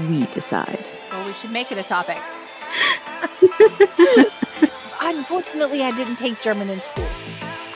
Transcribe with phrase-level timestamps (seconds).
[0.00, 0.78] We decide.
[1.10, 2.16] Well, we should make it a topic.
[5.02, 7.06] Unfortunately, I didn't take German in school.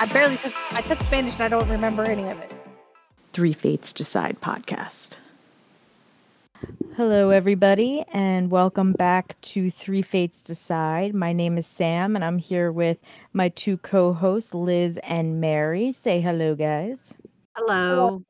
[0.01, 0.55] I barely took.
[0.73, 2.51] I took Spanish and I don't remember any of it.
[3.33, 5.17] Three Fates Decide podcast.
[6.97, 11.15] Hello, everybody, and welcome back to Three Fates Decide.
[11.15, 12.99] My name is Sam, and I'm here with
[13.35, 15.93] my two co-hosts, Liz and Mary.
[15.93, 17.13] Say hello, guys.
[17.55, 18.25] hello.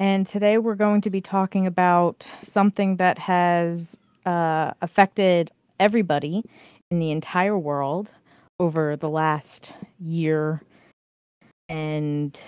[0.00, 6.42] And today we're going to be talking about something that has uh, affected everybody
[6.90, 8.14] in the entire world
[8.58, 10.62] over the last year
[11.68, 12.40] and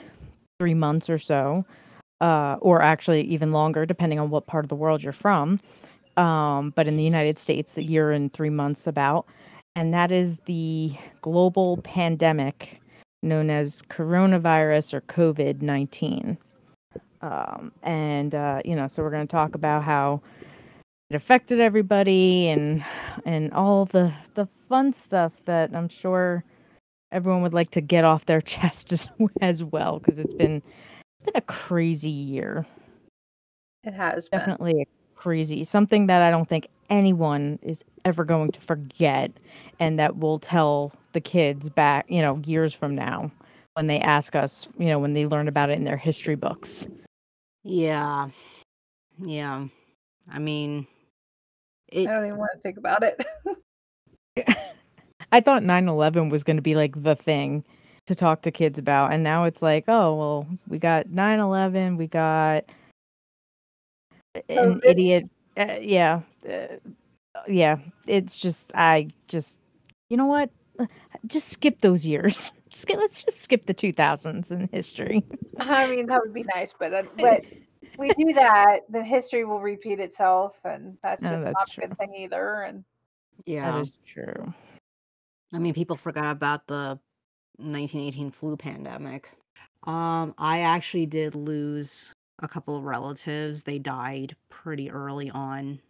[0.59, 1.67] three months or so,
[2.23, 5.61] uh, or actually even longer, depending on what part of the world you're from.
[6.17, 9.27] Um, but in the United States, the year and three months about.
[9.77, 12.81] And that is the global pandemic
[13.23, 16.39] known as coronavirus or COVID 19
[17.23, 20.21] um, and uh, you know so we're going to talk about how
[21.11, 22.85] it affected everybody and
[23.25, 26.43] and all the the fun stuff that i'm sure
[27.13, 29.09] everyone would like to get off their chest as,
[29.41, 32.67] as well because it's been it's been a crazy year
[33.85, 34.39] It has been.
[34.41, 39.31] definitely crazy something that i don't think anyone is ever going to forget
[39.79, 43.31] and that will tell the kids back you know years from now
[43.75, 46.89] when they ask us you know when they learn about it in their history books
[47.65, 48.29] Yeah,
[49.23, 49.67] yeah.
[50.31, 50.87] I mean,
[51.93, 53.25] I don't even want to think about it.
[55.33, 57.65] I thought 9/11 was going to be like the thing
[58.07, 62.07] to talk to kids about and now it's like, oh, well, we got 9/11, we
[62.07, 62.65] got
[64.35, 64.81] an COVID.
[64.85, 66.21] idiot uh, yeah.
[66.49, 66.67] Uh,
[67.49, 67.77] yeah,
[68.07, 69.61] it's just I just
[70.09, 70.51] you know what?
[71.27, 72.53] Just skip those years.
[72.73, 75.23] Just get, let's just skip the 2000s in history.
[75.59, 77.43] I mean, that would be nice, but uh, but
[77.99, 81.99] we do that, then history will repeat itself, and that's No, that's not a good
[81.99, 82.63] thing either.
[82.63, 82.85] And
[83.45, 84.55] Yeah, That is true.
[85.53, 86.99] I mean, people forgot about the
[87.59, 89.31] 1918 flu pandemic.
[89.85, 93.65] Um, I actually did lose a couple of relatives.
[93.65, 95.81] They died pretty early on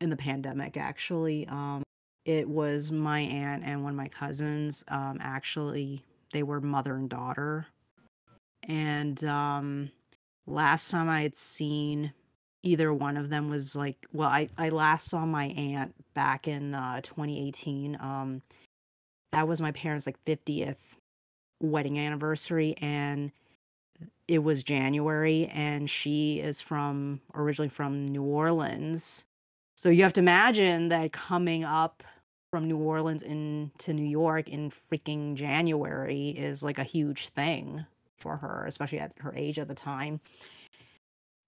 [0.00, 1.48] in the pandemic, actually.
[1.48, 1.82] Um,
[2.24, 4.84] it was my aunt and one of my cousins.
[4.88, 7.66] Um, actually, they were mother and daughter.
[8.62, 9.90] And um,
[10.46, 12.12] last time I had seen
[12.62, 16.74] either one of them was like, well, I, I last saw my aunt back in
[16.74, 17.96] uh, 2018.
[18.00, 18.42] Um,
[19.32, 20.96] that was my parents' like 50th
[21.60, 23.32] wedding anniversary and
[24.28, 29.24] it was January and she is from originally from New Orleans.
[29.76, 32.02] So you have to imagine that coming up
[32.50, 37.84] from New Orleans into New York in freaking January is like a huge thing
[38.16, 40.20] for her, especially at her age at the time.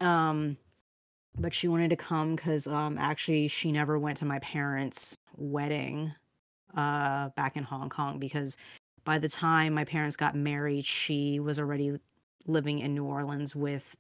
[0.00, 0.56] Um
[1.38, 6.12] but she wanted to come cuz um actually she never went to my parents' wedding
[6.74, 8.56] uh back in Hong Kong because
[9.04, 11.98] by the time my parents got married, she was already
[12.46, 13.96] living in New Orleans with,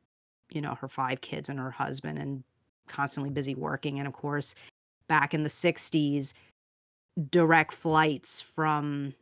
[0.50, 2.44] you know, her five kids and her husband and
[2.86, 3.98] constantly busy working.
[3.98, 4.54] And of course,
[5.08, 6.32] back in the 60s,
[7.30, 9.14] direct flights from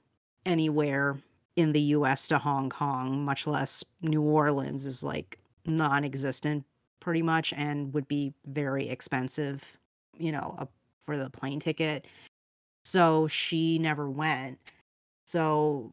[0.46, 1.18] anywhere
[1.56, 6.64] in the US to Hong Kong, much less New Orleans, is like non existent
[7.00, 9.78] pretty much and would be very expensive,
[10.16, 10.66] you know, uh,
[11.00, 12.06] for the plane ticket.
[12.84, 14.58] So she never went.
[15.26, 15.92] So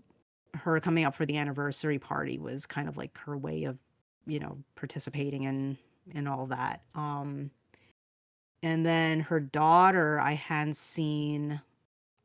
[0.54, 3.80] her coming up for the anniversary party was kind of like her way of,
[4.26, 5.78] you know, participating in
[6.14, 6.82] in all that.
[6.94, 7.52] Um
[8.62, 11.62] and then her daughter I hadn't seen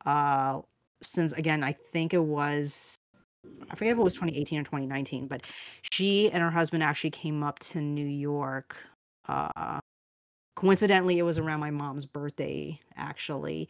[0.05, 0.61] uh
[1.01, 2.95] since again I think it was
[3.69, 5.43] I forget if it was 2018 or 2019, but
[5.91, 8.77] she and her husband actually came up to New York.
[9.27, 9.79] Uh
[10.55, 13.69] coincidentally it was around my mom's birthday actually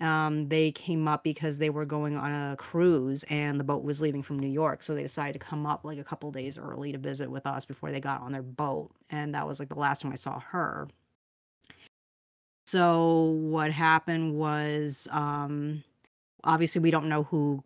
[0.00, 4.00] um, they came up because they were going on a cruise and the boat was
[4.00, 4.82] leaving from New York.
[4.82, 7.64] So they decided to come up like a couple days early to visit with us
[7.64, 8.90] before they got on their boat.
[9.10, 10.88] And that was like the last time I saw her.
[12.72, 15.84] So what happened was um,
[16.42, 17.62] obviously we don't know who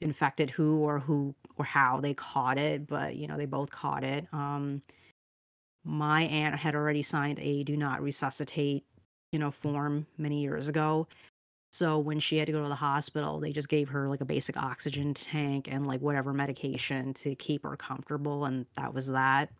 [0.00, 4.04] infected who or who or how they caught it, but you know, they both caught
[4.04, 4.28] it.
[4.32, 4.82] Um,
[5.84, 8.84] my aunt had already signed a do not resuscitate,
[9.32, 11.08] you know, form many years ago.
[11.72, 14.24] So when she had to go to the hospital, they just gave her like a
[14.24, 19.50] basic oxygen tank and like whatever medication to keep her comfortable and that was that.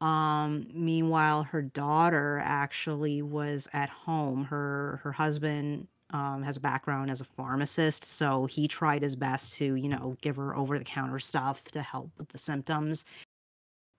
[0.00, 4.44] Um meanwhile her daughter actually was at home.
[4.44, 9.52] Her her husband um has a background as a pharmacist, so he tried his best
[9.54, 13.04] to, you know, give her over the counter stuff to help with the symptoms.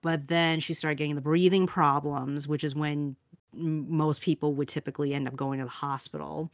[0.02, 3.16] But then she started getting the breathing problems, which is when
[3.54, 6.50] most people would typically end up going to the hospital.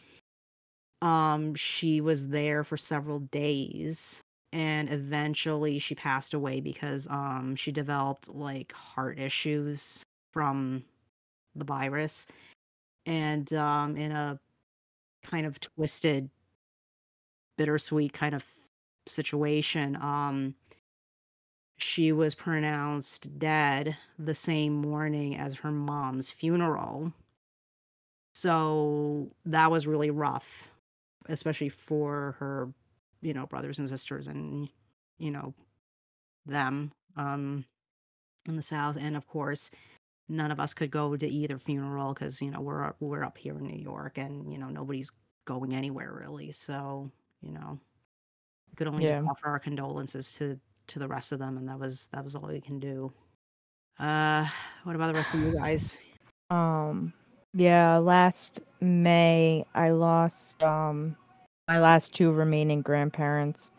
[1.01, 4.23] Um, she was there for several days
[4.53, 10.85] and eventually she passed away because um she developed like heart issues from
[11.55, 12.27] the virus
[13.07, 14.39] and um in a
[15.25, 16.31] kind of twisted
[17.57, 18.45] bittersweet kind of
[19.07, 20.55] situation um
[21.79, 27.13] she was pronounced dead the same morning as her mom's funeral.
[28.35, 30.71] So that was really rough
[31.29, 32.71] especially for her,
[33.23, 34.69] you know, brothers and sisters and,
[35.19, 35.55] you know,
[36.47, 37.65] them um
[38.49, 38.97] in the South.
[38.99, 39.71] And of course,
[40.29, 43.59] none of us could go to either funeral because, you know, we're we're up here
[43.59, 45.13] in New York and, you know, nobody's
[45.47, 46.53] going anywhere really.
[46.53, 47.11] So,
[47.43, 47.81] you know,
[48.71, 49.23] we could only Yeah.
[49.29, 52.49] offer our condolences to to the rest of them and that was that was all
[52.49, 53.13] we can do.
[53.99, 54.49] Uh
[54.85, 55.99] what about the rest of you guys?
[56.51, 57.13] Um,
[57.53, 61.17] yeah, last May I lost um
[61.69, 63.71] my last two remaining grandparents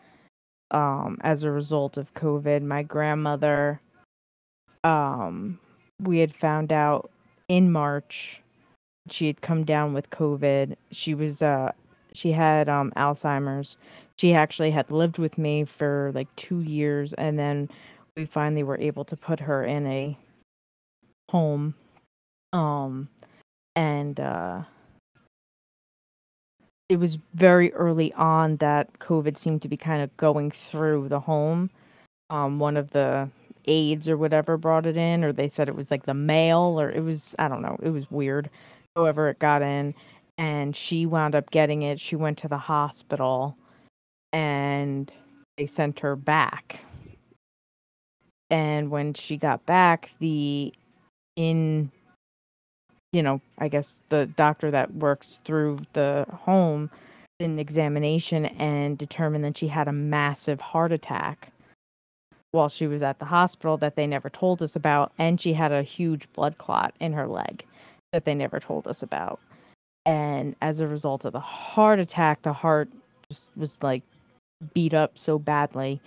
[0.70, 2.62] um as a result of COVID.
[2.62, 3.80] My grandmother
[4.84, 5.58] um
[6.00, 7.10] we had found out
[7.48, 8.40] in March
[9.10, 10.76] she had come down with COVID.
[10.92, 11.72] She was uh
[12.14, 13.76] she had um Alzheimer's.
[14.18, 17.68] She actually had lived with me for like 2 years and then
[18.16, 20.16] we finally were able to put her in a
[21.30, 21.74] home
[22.52, 23.08] um
[23.76, 24.62] and uh
[26.90, 31.20] it was very early on that COVID seemed to be kind of going through the
[31.20, 31.70] home.
[32.30, 33.30] Um, one of the
[33.66, 36.90] aides or whatever brought it in, or they said it was like the mail, or
[36.90, 38.50] it was, I don't know, it was weird.
[38.96, 39.94] However, it got in,
[40.36, 42.00] and she wound up getting it.
[42.00, 43.56] She went to the hospital,
[44.32, 45.12] and
[45.58, 46.80] they sent her back.
[48.50, 50.74] And when she got back, the
[51.36, 51.92] in
[53.12, 56.90] you know, I guess the doctor that works through the home
[57.40, 61.52] an examination and determined that she had a massive heart attack
[62.52, 65.12] while she was at the hospital that they never told us about.
[65.18, 67.64] And she had a huge blood clot in her leg
[68.12, 69.40] that they never told us about.
[70.06, 72.88] And as a result of the heart attack, the heart
[73.30, 74.02] just was like
[74.74, 76.00] beat up so badly.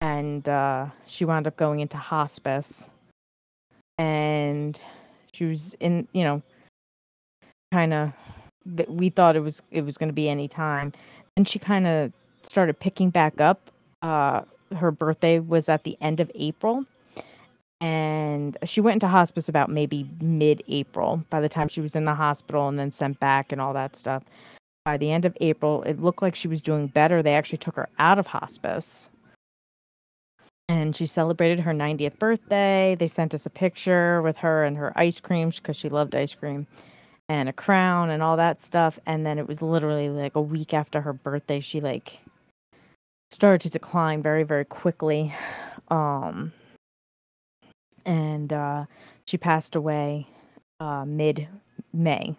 [0.00, 2.88] And uh, she wound up going into hospice.
[3.98, 4.80] And
[5.32, 6.42] she was in you know
[7.72, 8.12] kind of
[8.64, 10.92] that we thought it was it was going to be any time.
[11.36, 13.70] And she kind of started picking back up
[14.02, 14.42] uh
[14.76, 16.84] her birthday was at the end of april.
[17.80, 22.14] And she went into hospice about maybe mid-april by the time she was in the
[22.14, 24.24] hospital and then sent back and all that stuff.
[24.84, 27.22] By the end of april it looked like she was doing better.
[27.22, 29.10] They actually took her out of hospice
[30.68, 32.96] and she celebrated her 90th birthday.
[32.98, 36.34] They sent us a picture with her and her ice cream because she loved ice
[36.34, 36.66] cream
[37.28, 38.98] and a crown and all that stuff.
[39.06, 42.20] And then it was literally like a week after her birthday, she like
[43.30, 45.34] started to decline very, very quickly.
[45.88, 46.52] Um,
[48.04, 48.84] and uh,
[49.26, 50.26] she passed away
[50.80, 51.48] uh, mid
[51.92, 52.36] May.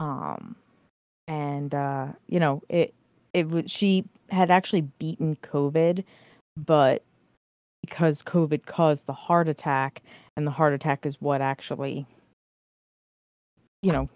[0.00, 0.56] Um,
[1.28, 2.94] and uh, you know, it
[3.32, 6.04] it was she had actually beaten COVID
[6.66, 7.02] but
[7.82, 10.02] because COVID caused the heart attack,
[10.36, 12.06] and the heart attack is what actually,
[13.82, 14.08] you know,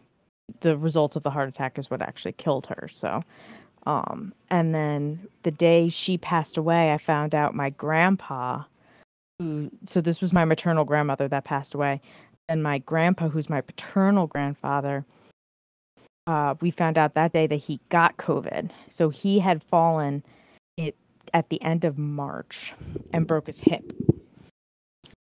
[0.61, 2.89] the results of the heart attack is what actually killed her.
[2.93, 3.23] So,
[3.87, 8.63] um, and then the day she passed away, I found out my grandpa,
[9.39, 12.01] who, so this was my maternal grandmother that passed away,
[12.49, 15.05] and my grandpa, who's my paternal grandfather,
[16.27, 18.71] uh, we found out that day that he got COVID.
[18.89, 20.23] So he had fallen
[20.77, 20.95] it
[21.35, 22.73] at the end of March
[23.13, 23.93] and broke his hip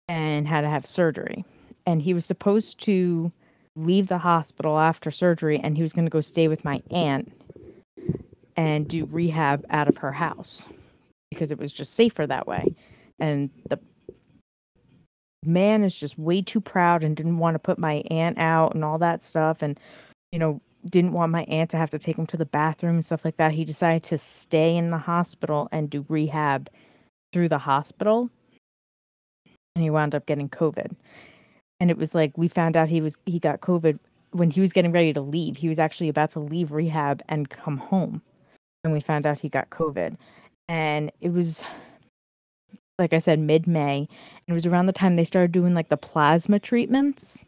[0.08, 1.46] and had to have surgery.
[1.86, 3.32] And he was supposed to
[3.76, 7.32] leave the hospital after surgery and he was going to go stay with my aunt
[8.58, 10.66] and do rehab out of her house
[11.30, 12.76] because it was just safer that way.
[13.20, 13.80] And the
[15.46, 18.84] man is just way too proud and didn't want to put my aunt out and
[18.84, 19.80] all that stuff and
[20.32, 23.06] you know didn't want my aunt to have to take him to the bathroom and
[23.06, 23.52] stuff like that.
[23.52, 26.70] He decided to stay in the hospital and do rehab
[27.34, 28.30] through the hospital.
[29.76, 30.96] and he wound up getting COVID.
[31.80, 34.00] And it was like we found out he was he got COVID
[34.32, 35.58] when he was getting ready to leave.
[35.58, 38.22] He was actually about to leave rehab and come home.
[38.84, 40.18] And we found out he got COVID.
[40.68, 41.64] And it was
[42.98, 44.08] like I said, mid May.
[44.48, 47.46] It was around the time they started doing like the plasma treatments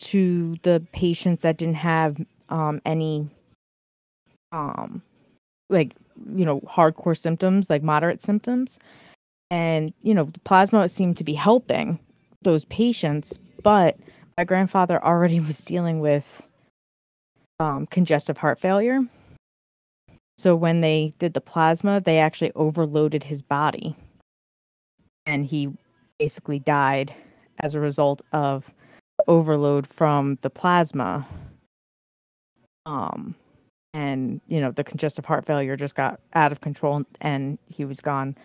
[0.00, 2.16] to the patients that didn't have
[2.50, 3.28] um, any
[4.52, 5.02] um
[5.68, 5.94] like
[6.34, 8.78] you know hardcore symptoms like moderate symptoms.
[9.50, 11.98] And you know plasma seemed to be helping
[12.42, 13.98] those patients but
[14.38, 16.46] my grandfather already was dealing with
[17.58, 19.00] um, congestive heart failure.
[20.38, 23.96] So when they did the plasma they actually overloaded his body.
[25.26, 25.68] And he
[26.18, 27.14] basically died
[27.60, 28.72] as a result of
[29.28, 31.26] overload from the plasma
[32.86, 33.34] um
[33.94, 38.00] and you know the congestive heart failure just got out of control and he was
[38.00, 38.36] gone.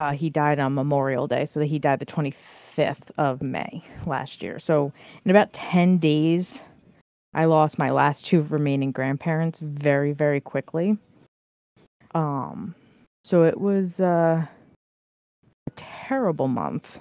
[0.00, 4.42] Uh, he died on memorial day so that he died the 25th of may last
[4.42, 4.58] year.
[4.58, 4.92] So
[5.24, 6.64] in about 10 days
[7.34, 10.98] i lost my last two remaining grandparents very very quickly.
[12.14, 12.74] Um
[13.24, 14.44] so it was uh,
[15.66, 16.98] a terrible month.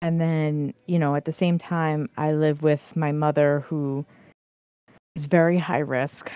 [0.00, 4.06] And then you know at the same time i live with my mother who
[5.14, 6.30] is very high risk.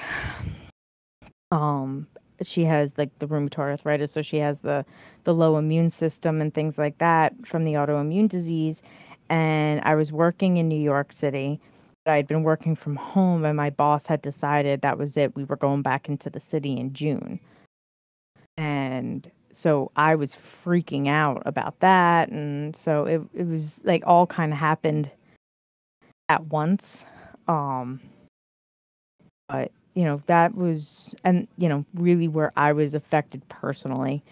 [1.50, 2.06] Um,
[2.42, 4.84] she has like the rheumatoid arthritis, so she has the
[5.24, 8.82] the low immune system and things like that from the autoimmune disease.
[9.30, 11.60] And I was working in New York City.
[12.06, 15.34] I had been working from home, and my boss had decided that was it.
[15.36, 17.40] We were going back into the city in June,
[18.56, 22.30] and so I was freaking out about that.
[22.30, 25.10] And so it it was like all kind of happened
[26.28, 27.06] at once.
[27.48, 28.00] Um,
[29.48, 34.22] but you know that was and you know really where i was affected personally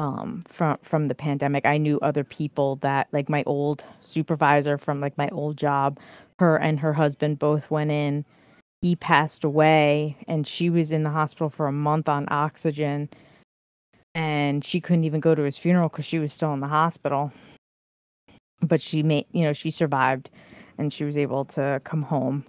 [0.00, 1.66] um from from the pandemic.
[1.66, 6.00] I knew other people that like my old supervisor from like my old job
[6.38, 8.24] her and her husband both went in.
[8.80, 13.10] He passed away and she was in the hospital for a month on oxygen
[14.14, 17.30] and she couldn't even go to his funeral because she was still in the hospital.
[18.62, 20.30] But she made you know she survived
[20.78, 22.42] and she was able to come home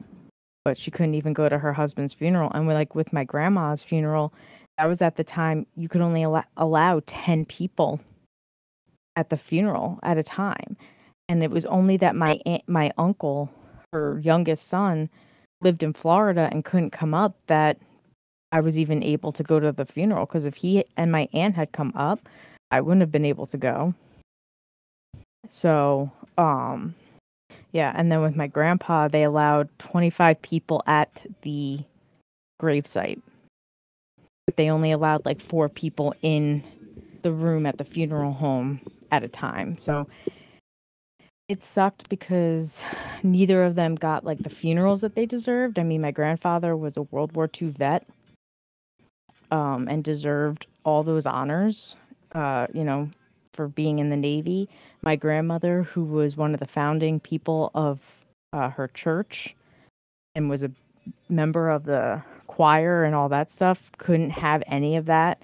[0.63, 2.51] but she couldn't even go to her husband's funeral.
[2.53, 4.34] And with, like with my grandma's funeral,
[4.77, 8.00] that was at the time you could only allow, allow 10 people
[9.15, 10.77] at the funeral at a time.
[11.30, 13.50] And it was only that my aunt, my uncle,
[13.94, 15.10] her youngest son,
[15.62, 17.77] lived in Florida and couldn't come up that
[18.51, 21.56] I was even able to go to the funeral because if he and my aunt
[21.56, 22.27] had come up,
[22.72, 23.94] I wouldn't have been able to go.
[25.50, 26.96] So, um
[27.72, 31.80] yeah, and then with my grandpa, they allowed 25 people at the
[32.62, 33.22] gravesite.
[34.46, 36.63] But they only allowed like four people in
[37.22, 39.78] the room at the funeral home at a time.
[39.78, 40.08] So
[41.48, 42.82] it sucked because
[43.24, 45.80] neither of them got like the funerals that they deserved.
[45.80, 48.06] I mean, my grandfather was a World War II vet
[49.51, 51.96] um, and deserved all those honors.
[52.34, 53.10] Uh, you know,
[53.53, 54.70] for being in the Navy.
[55.01, 59.55] My grandmother, who was one of the founding people of uh, her church
[60.36, 60.72] and was a
[61.29, 65.41] member of the choir and all that stuff, couldn't have any of that.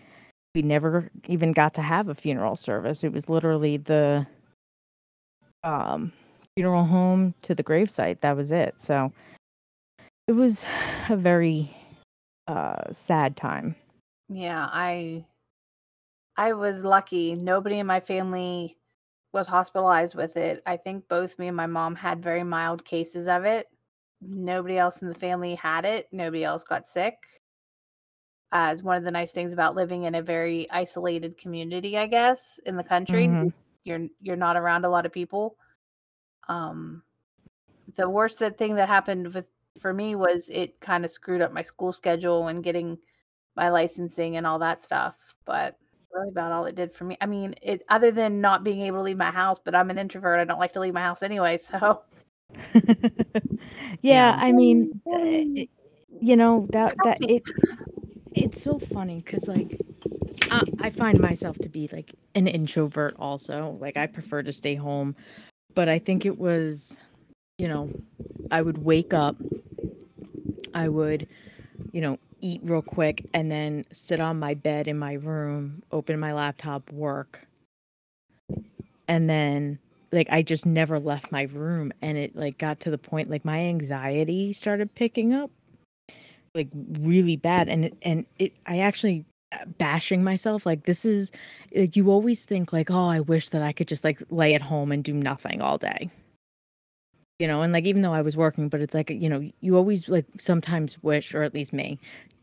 [0.55, 3.03] We never even got to have a funeral service.
[3.03, 4.25] It was literally the
[5.63, 6.11] um,
[6.55, 8.21] funeral home to the gravesite.
[8.21, 8.75] That was it.
[8.77, 9.11] So
[10.27, 10.65] it was
[11.09, 11.75] a very
[12.47, 13.75] uh, sad time.
[14.29, 15.25] Yeah, I
[16.37, 17.35] I was lucky.
[17.35, 18.77] Nobody in my family
[19.33, 20.61] was hospitalized with it.
[20.65, 23.67] I think both me and my mom had very mild cases of it.
[24.21, 26.07] Nobody else in the family had it.
[26.11, 27.15] Nobody else got sick.
[28.51, 32.07] Uh, it's one of the nice things about living in a very isolated community, I
[32.07, 33.27] guess, in the country.
[33.27, 33.53] Mhm.
[33.83, 35.57] You're you're not around a lot of people.
[36.47, 37.03] Um,
[37.95, 39.49] the worst that thing that happened with
[39.81, 42.97] for me was it kind of screwed up my school schedule and getting
[43.55, 45.17] my licensing and all that stuff.
[45.45, 45.77] But
[46.13, 47.17] really about all it did for me.
[47.21, 49.97] I mean, it other than not being able to leave my house, but I'm an
[49.97, 50.39] introvert.
[50.39, 51.57] I don't like to leave my house anyway.
[51.57, 52.03] So
[52.73, 52.81] yeah,
[54.01, 54.35] Yeah.
[54.37, 55.69] I mean, it,
[56.21, 57.43] you know that that it
[58.35, 59.79] it's so funny because like
[60.51, 63.77] I, I find myself to be like an introvert also.
[63.79, 65.15] Like I prefer to stay home,
[65.75, 66.97] but I think it was,
[67.57, 67.91] you know,
[68.51, 69.35] I would wake up,
[70.73, 71.27] I would,
[71.91, 76.19] you know, eat real quick, and then sit on my bed in my room, open
[76.19, 77.47] my laptop, work,
[79.07, 79.79] and then
[80.11, 83.43] like I just never left my room and it like got to the point like
[83.43, 85.51] my anxiety started picking up
[86.55, 87.69] like really bad.
[87.69, 91.31] And it and it I actually uh, bashing myself like this is
[91.73, 94.61] like you always think like oh i wish that i could just like lay at
[94.61, 96.09] home and do nothing all day
[97.39, 99.75] you know and like even though i was working but it's like you know you
[99.75, 101.99] always like sometimes wish or at least me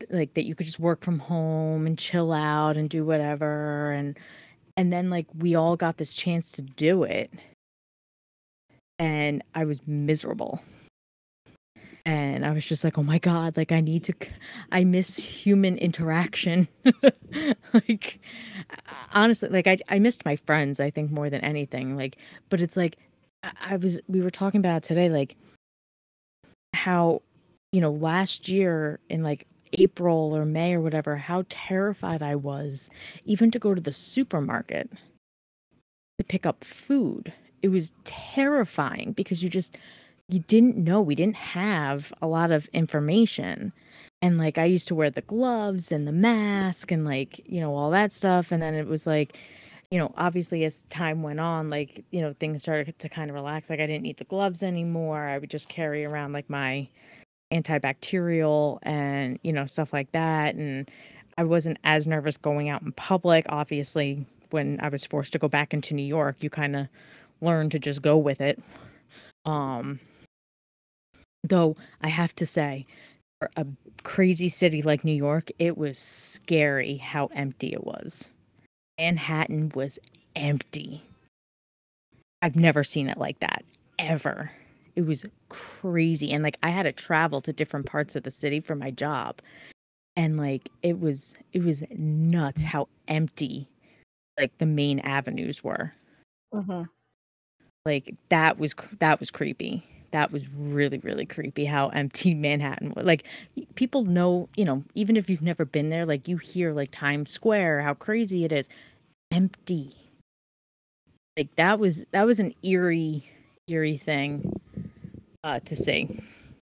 [0.09, 4.17] like that you could just work from home and chill out and do whatever and
[4.77, 7.31] and then like we all got this chance to do it
[8.99, 10.61] and i was miserable
[12.07, 14.13] and I was just like, oh my god, like I need to,
[14.71, 16.67] I miss human interaction.
[17.73, 18.19] like,
[19.11, 20.79] honestly, like I I missed my friends.
[20.79, 21.97] I think more than anything.
[21.97, 22.17] Like,
[22.49, 22.97] but it's like
[23.61, 25.35] I was we were talking about today, like
[26.73, 27.21] how
[27.71, 32.89] you know last year in like April or May or whatever, how terrified I was
[33.25, 34.89] even to go to the supermarket
[36.19, 37.33] to pick up food.
[37.61, 39.77] It was terrifying because you just
[40.29, 41.01] you didn't know.
[41.01, 43.71] We didn't have a lot of information.
[44.21, 47.75] And like i used to wear the gloves and the mask and like you know
[47.75, 48.51] all that stuff.
[48.51, 49.37] And then it was like
[49.95, 53.33] you know obviously as time went on like you know things started to kind of
[53.33, 56.85] relax like i didn't need the gloves anymore i would just carry around like my
[57.53, 60.91] antibacterial and you know stuff like that and
[61.37, 65.47] i wasn't as nervous going out in public obviously when i was forced to go
[65.47, 66.87] back into new york you kind of
[67.39, 68.61] learn to just go with it
[69.45, 69.97] um
[71.47, 72.87] Though I have to say,
[73.39, 73.67] for a
[74.03, 78.29] crazy city like New York, it was scary how empty it was.
[78.99, 79.99] Manhattan was
[80.35, 81.03] empty.
[82.41, 83.63] I've never seen it like that
[83.99, 84.51] ever.
[84.95, 86.31] It was crazy.
[86.31, 89.41] And like I had to travel to different parts of the city for my job.
[90.15, 93.67] And like it was it was nuts how empty
[94.39, 95.93] like the main avenues were.
[96.53, 96.83] Mm-hmm.
[97.85, 99.83] Like that was that was creepy
[100.15, 103.27] that was really really creepy how empty manhattan was like
[103.75, 107.29] people know you know even if you've never been there like you hear like times
[107.29, 108.69] square how crazy it is
[109.31, 109.93] empty
[111.37, 113.29] like that was that was an eerie
[113.67, 114.53] eerie thing
[115.43, 116.23] uh to see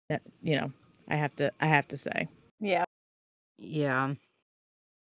[0.09, 0.71] that you know
[1.09, 2.27] i have to i have to say
[2.61, 2.85] Yeah.
[3.63, 4.15] Yeah,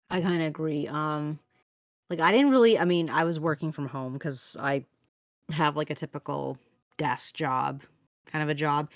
[0.10, 0.88] I kind of agree.
[0.88, 1.40] Um,
[2.10, 4.86] like I didn't really, I mean, I was working from home because I
[5.52, 6.58] have like a typical
[6.98, 7.84] desk job
[8.32, 8.90] kind of a job.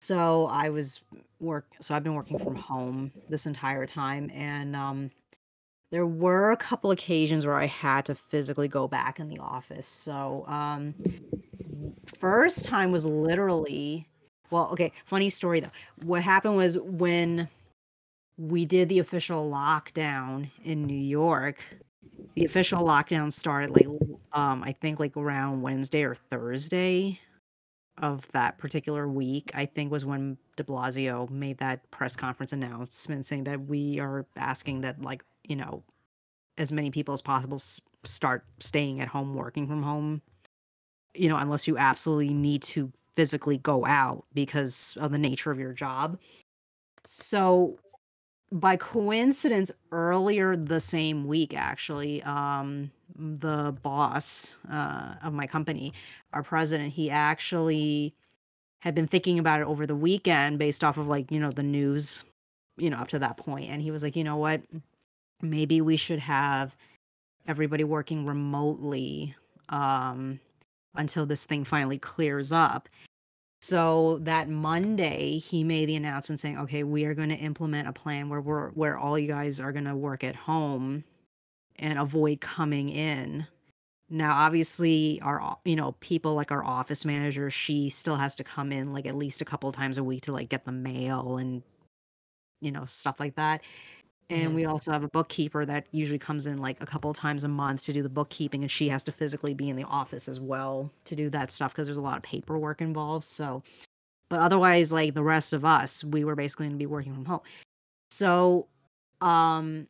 [0.00, 1.00] So I was
[1.40, 5.10] work so I've been working from home this entire time and um
[5.92, 9.86] there were a couple occasions where I had to physically go back in the office.
[9.86, 10.94] So um
[12.06, 14.08] first time was literally
[14.50, 15.72] well, okay, funny story though.
[16.02, 17.48] What happened was when
[18.38, 21.64] we did the official lockdown in New York,
[22.34, 23.88] the official lockdown started like
[24.32, 27.20] um I think like around Wednesday or Thursday
[27.98, 33.26] of that particular week, I think was when de Blasio made that press conference announcement
[33.26, 35.82] saying that we are asking that, like, you know,
[36.58, 40.22] as many people as possible s- start staying at home, working from home,
[41.14, 45.58] you know, unless you absolutely need to physically go out because of the nature of
[45.58, 46.18] your job.
[47.04, 47.78] So,
[48.52, 55.92] by coincidence, earlier the same week, actually, um, the boss uh, of my company,
[56.32, 58.14] our president, he actually
[58.80, 61.62] had been thinking about it over the weekend based off of like, you know, the
[61.62, 62.22] news,
[62.76, 63.40] you know, up to that.
[63.46, 64.62] And he was like, you know what?
[65.42, 66.76] Maybe we should have
[67.48, 69.34] everybody working remotely
[69.68, 70.40] um,
[70.94, 72.88] until this thing finally clears up.
[73.60, 77.92] So that Monday, he made the announcement saying, "Okay, we are going to implement a
[77.92, 81.04] plan where we're where all you guys are going to work at home
[81.78, 83.46] and avoid coming in."
[84.10, 88.72] Now, obviously, our you know people like our office manager, she still has to come
[88.72, 91.62] in like at least a couple times a week to like get the mail and
[92.60, 93.62] you know stuff like that.
[94.28, 94.54] And Mhm.
[94.54, 97.82] we also have a bookkeeper that usually comes in like a couple times a month
[97.84, 100.90] to do the bookkeeping, and she has to physically be in the office as well
[101.04, 103.24] to do that stuff because there's a lot of paperwork involved.
[103.24, 103.62] So,
[104.30, 107.26] but otherwise, like the rest of us, we were basically going to be working from
[107.26, 107.40] home.
[108.10, 108.68] So,
[109.20, 109.88] um,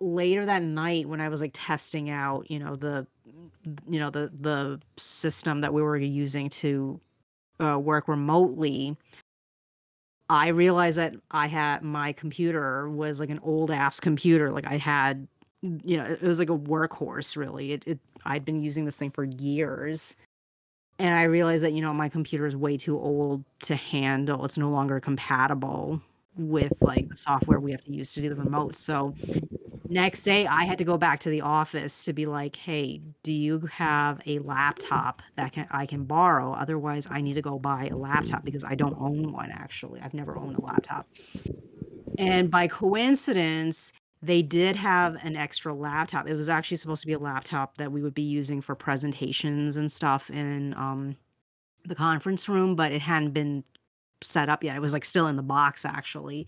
[0.00, 3.06] later that night when I was like testing out, you know, the,
[3.88, 7.00] you know, the the system that we were using to
[7.60, 8.96] uh, work remotely,
[10.28, 14.50] I realized that I had my computer was like an old ass computer.
[14.50, 15.28] Like I had,
[15.62, 17.72] you know, it was like a workhorse really.
[17.72, 20.16] It, it I'd been using this thing for years.
[20.98, 24.44] And I realized that, you know, my computer is way too old to handle.
[24.44, 26.00] It's no longer compatible
[26.36, 28.76] with like the software we have to use to do the remote.
[28.76, 29.14] So
[29.94, 33.32] next day I had to go back to the office to be like, "Hey, do
[33.32, 36.52] you have a laptop that can I can borrow?
[36.52, 40.00] Otherwise, I need to go buy a laptop because I don't own one actually.
[40.00, 41.06] I've never owned a laptop."
[42.18, 46.26] And by coincidence, they did have an extra laptop.
[46.26, 49.76] It was actually supposed to be a laptop that we would be using for presentations
[49.76, 51.16] and stuff in um,
[51.84, 53.64] the conference room, but it hadn't been
[54.20, 54.76] set up yet.
[54.76, 56.46] It was like still in the box actually.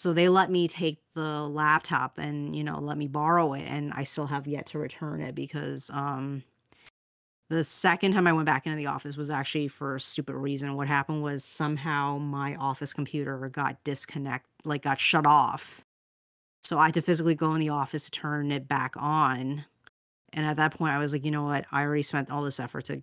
[0.00, 3.92] So they let me take the laptop and, you know, let me borrow it and
[3.92, 6.42] I still have yet to return it because um
[7.50, 10.74] the second time I went back into the office was actually for a stupid reason.
[10.74, 15.84] What happened was somehow my office computer got disconnect like got shut off.
[16.62, 19.66] So I had to physically go in the office to turn it back on.
[20.32, 21.66] And at that point I was like, you know what?
[21.70, 23.02] I already spent all this effort to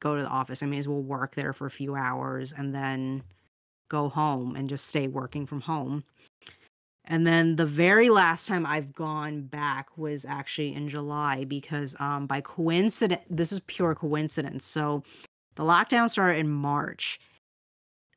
[0.00, 0.64] go to the office.
[0.64, 3.22] I may as well work there for a few hours and then
[3.92, 6.02] go home and just stay working from home.
[7.04, 12.26] And then the very last time I've gone back was actually in July because um
[12.26, 14.64] by coincidence this is pure coincidence.
[14.64, 15.02] So
[15.56, 17.20] the lockdown started in March.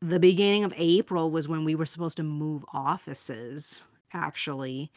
[0.02, 3.84] The beginning of April was when we were supposed to move offices
[4.14, 4.92] actually.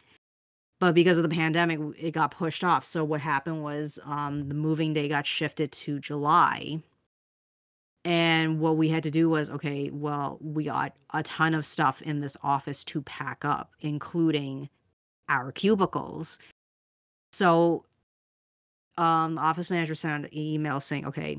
[0.79, 2.85] But because of the pandemic it got pushed off.
[2.85, 6.81] So what happened was um the moving day got shifted to July.
[8.09, 12.01] And what we had to do was, okay, well, we got a ton of stuff
[12.01, 14.69] in this office to pack up, including
[15.29, 16.39] our cubicles.
[17.33, 17.85] So
[18.97, 21.37] um the office manager sent an email saying, okay,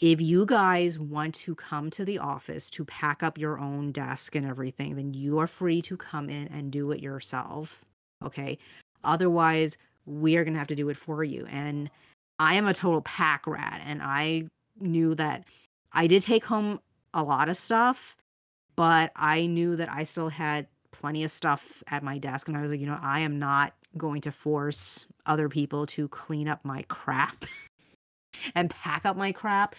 [0.00, 4.34] if you guys want to come to the office to pack up your own desk
[4.34, 7.84] and everything, then you are free to come in and do it yourself.
[8.24, 8.58] Okay.
[9.04, 11.46] Otherwise, we are going to have to do it for you.
[11.48, 11.90] And
[12.40, 13.80] I am a total pack rat.
[13.84, 14.48] And I
[14.80, 15.44] knew that
[15.92, 16.80] I did take home
[17.14, 18.16] a lot of stuff,
[18.76, 22.48] but I knew that I still had plenty of stuff at my desk.
[22.48, 26.08] And I was like, you know, I am not going to force other people to
[26.08, 27.44] clean up my crap
[28.54, 29.74] and pack up my crap.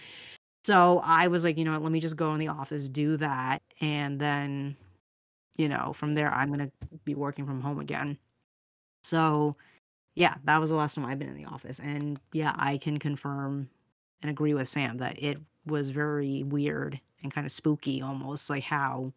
[0.64, 3.62] So I was like, you know let me just go in the office, do that.
[3.82, 4.78] And then,
[5.58, 6.72] you know, from there, I'm going to
[7.04, 8.18] be working from home again.
[9.04, 9.56] So,
[10.16, 11.80] yeah, that was the last time I've been in the office.
[11.80, 13.70] And yeah, I can confirm
[14.22, 18.64] and agree with Sam that it was very weird and kind of spooky almost, like
[18.64, 19.14] how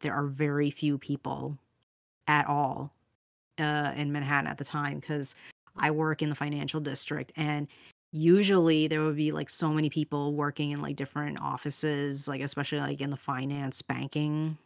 [0.00, 1.58] there are very few people
[2.26, 2.92] at all
[3.58, 5.34] uh, in Manhattan at the time because
[5.76, 7.66] I work in the financial district and
[8.12, 12.80] usually there would be like so many people working in like different offices like especially
[12.80, 14.56] like in the finance banking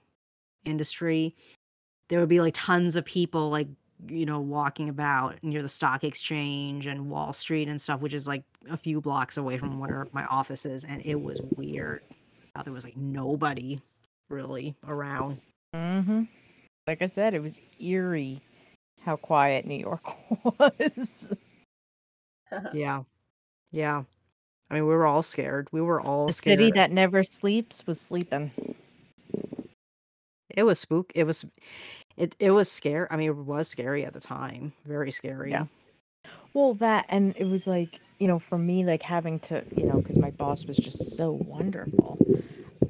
[0.64, 1.34] industry.
[2.08, 3.68] There would be like tons of people like
[4.08, 8.26] you know walking about near the stock exchange and wall street and stuff which is
[8.26, 12.00] like a few blocks away from where my office is and it was weird
[12.54, 13.78] how there was like nobody
[14.28, 15.40] really around
[15.74, 16.24] Mm-hmm.
[16.86, 18.42] Like I said, it was eerie
[19.00, 20.02] how quiet New York
[20.58, 21.32] was.
[22.74, 23.02] yeah
[23.70, 24.02] yeah
[24.70, 27.86] i mean we were all scared we were all The scared city that never sleeps
[27.86, 28.50] was sleeping.
[30.50, 31.46] it was spook it was
[32.16, 35.66] it, it was scary i mean it was scary at the time very scary Yeah.
[36.54, 39.94] Well, that and it was like you know for me like having to you know
[39.94, 42.18] because my boss was just so wonderful.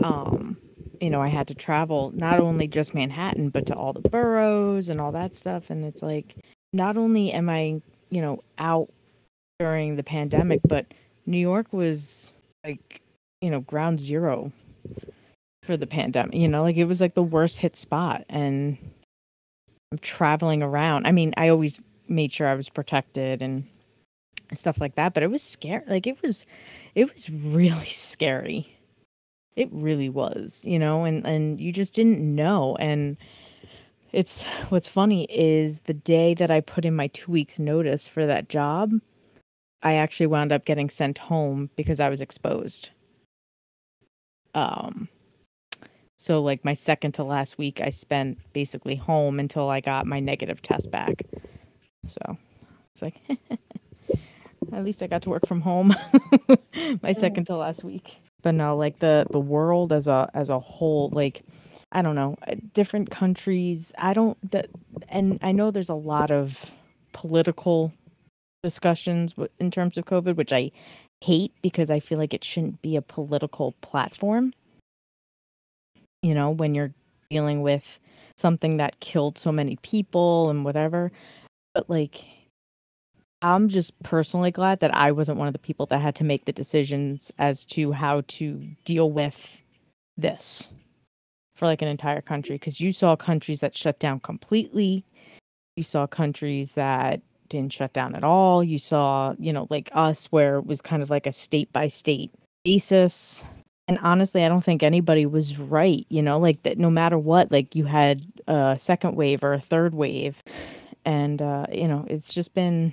[0.02, 0.56] Um,
[1.00, 4.88] you know I had to travel not only just Manhattan but to all the boroughs
[4.88, 6.34] and all that stuff, and it's like
[6.72, 7.80] not only am I
[8.10, 8.90] you know out
[9.60, 10.86] during the pandemic, but
[11.26, 13.00] New York was like
[13.40, 14.50] you know ground zero
[15.62, 16.34] for the pandemic.
[16.34, 18.76] You know, like it was like the worst hit spot, and
[20.00, 21.06] traveling around.
[21.06, 23.64] I mean, I always made sure I was protected and
[24.54, 25.82] stuff like that, but it was scary.
[25.86, 26.46] Like it was,
[26.94, 28.78] it was really scary.
[29.54, 32.76] It really was, you know, and and you just didn't know.
[32.76, 33.18] And
[34.12, 38.24] it's what's funny is the day that I put in my two weeks notice for
[38.24, 38.92] that job,
[39.82, 42.90] I actually wound up getting sent home because I was exposed.
[44.54, 45.08] Um,
[46.22, 50.20] so like my second to last week, I spent basically home until I got my
[50.20, 51.22] negative test back.
[52.06, 52.38] So
[52.92, 53.16] it's like,
[54.72, 55.96] at least I got to work from home.
[57.02, 58.18] my second to last week.
[58.40, 61.42] But no, like the the world as a as a whole, like
[61.90, 63.92] I don't know, uh, different countries.
[63.98, 64.68] I don't that,
[65.08, 66.70] and I know there's a lot of
[67.12, 67.92] political
[68.62, 70.70] discussions in terms of COVID, which I
[71.20, 74.52] hate because I feel like it shouldn't be a political platform.
[76.22, 76.92] You know, when you're
[77.30, 77.98] dealing with
[78.36, 81.12] something that killed so many people and whatever.
[81.74, 82.24] But like,
[83.40, 86.44] I'm just personally glad that I wasn't one of the people that had to make
[86.44, 89.62] the decisions as to how to deal with
[90.16, 90.70] this
[91.54, 92.56] for like an entire country.
[92.56, 95.04] Because you saw countries that shut down completely,
[95.76, 98.62] you saw countries that didn't shut down at all.
[98.62, 101.88] You saw, you know, like us, where it was kind of like a state by
[101.88, 102.32] state
[102.64, 103.44] basis.
[103.88, 107.50] And honestly, I don't think anybody was right, you know, like that no matter what,
[107.50, 110.42] like you had a second wave or a third wave.
[111.04, 112.92] And uh, you know, it's just been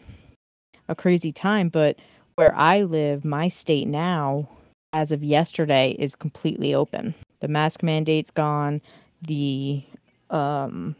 [0.88, 1.98] a crazy time, but
[2.36, 4.50] where I live, my state now,
[4.94, 7.14] as of yesterday, is completely open.
[7.42, 8.82] The mask mandate's gone.
[9.22, 9.84] The
[10.32, 10.96] um,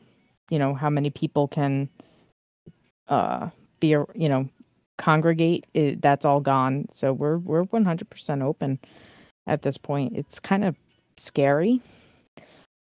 [0.52, 1.90] you know, how many people can
[3.08, 3.50] uh
[3.80, 4.48] be you know
[4.98, 8.78] congregate it, that's all gone so we're we're 100% open
[9.50, 10.16] at this point.
[10.16, 10.76] It's kind of
[11.18, 11.82] scary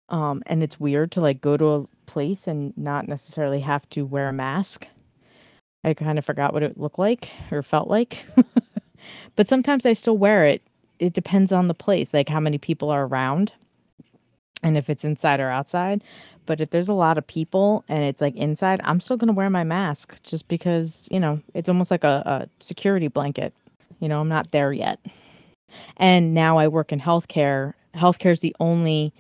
[0.09, 4.05] um and it's weird to like go to a place and not necessarily have to
[4.05, 4.87] wear a mask.
[5.85, 8.25] I kind of forgot what it looked like or felt like.
[9.37, 10.63] But sometimes i still wear it.
[10.99, 13.53] It depends on the place like how many people are around
[14.63, 16.03] and if it's inside or outside.
[16.47, 19.51] But if there's a lot of people and it's like inside, I'm still gonna wear
[19.51, 23.53] my mask just because, you know, it's almost like a, a security blanket.
[24.01, 25.01] You know, I'm not there yet.
[25.97, 27.75] And now I work in healthcare.
[27.95, 29.13] Healthcare is the only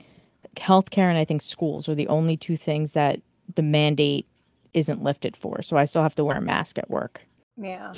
[0.56, 3.20] healthcare and I think schools are the only two things that
[3.54, 4.26] the mandate
[4.72, 5.62] isn't lifted for.
[5.62, 7.20] So I still have to wear a mask at work.
[7.56, 7.92] Yeah.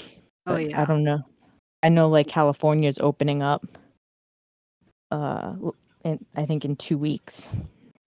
[0.47, 0.81] Oh yeah.
[0.81, 1.21] I don't know.
[1.83, 3.65] I know like California is opening up
[5.11, 7.49] uh l- in, I think in 2 weeks.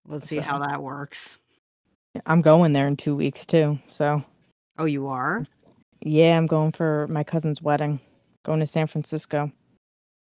[0.08, 1.38] Let's see how that works.
[2.26, 3.80] I'm going there in 2 weeks too.
[3.88, 4.24] So
[4.78, 5.46] Oh, you are?
[6.02, 8.00] Yeah, I'm going for my cousin's wedding.
[8.46, 9.52] Going to San Francisco.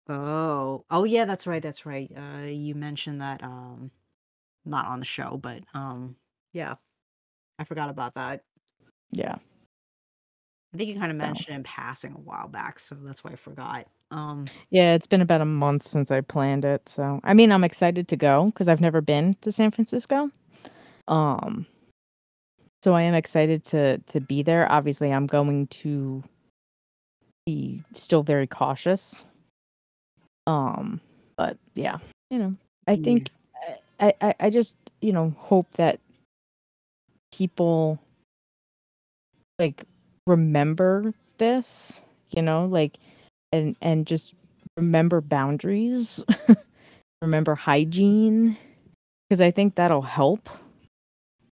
[0.10, 0.84] Oh.
[0.89, 2.12] Oh yeah, that's right, that's right.
[2.16, 3.92] Uh you mentioned that um
[4.66, 6.16] not on the show, but um
[6.54, 6.76] yeah.
[7.60, 8.44] I forgot about that.
[9.12, 9.36] Yeah.
[10.74, 13.32] I think you kind of So- mentioned in passing a while back, so that's why
[13.32, 13.88] I forgot.
[14.12, 16.89] Um Yeah, it's been about a month since I planned it.
[16.89, 20.30] So, I mean, I'm excited to go because I've never been to San Francisco.
[21.08, 21.66] Um,
[22.84, 24.70] so I am excited to to be there.
[24.72, 26.24] Obviously, I'm going to
[27.46, 29.26] be still very cautious.
[30.47, 30.99] Um,
[31.36, 31.97] but yeah,
[32.29, 32.56] you know,
[32.88, 33.29] I think
[33.99, 35.99] I, I I just you know hope that
[37.32, 37.99] people
[39.60, 39.84] like
[40.27, 42.01] remember this,
[42.32, 42.97] you know, like
[43.51, 44.34] and and just
[44.77, 46.23] remember boundaries,
[47.21, 48.58] remember hygiene
[49.29, 50.49] because I think that'll help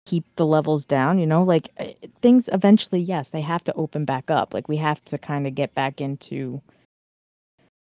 [0.07, 1.87] keep the levels down, you know, like uh,
[2.23, 4.55] things eventually yes, they have to open back up.
[4.55, 6.63] Like we have to kind of get back into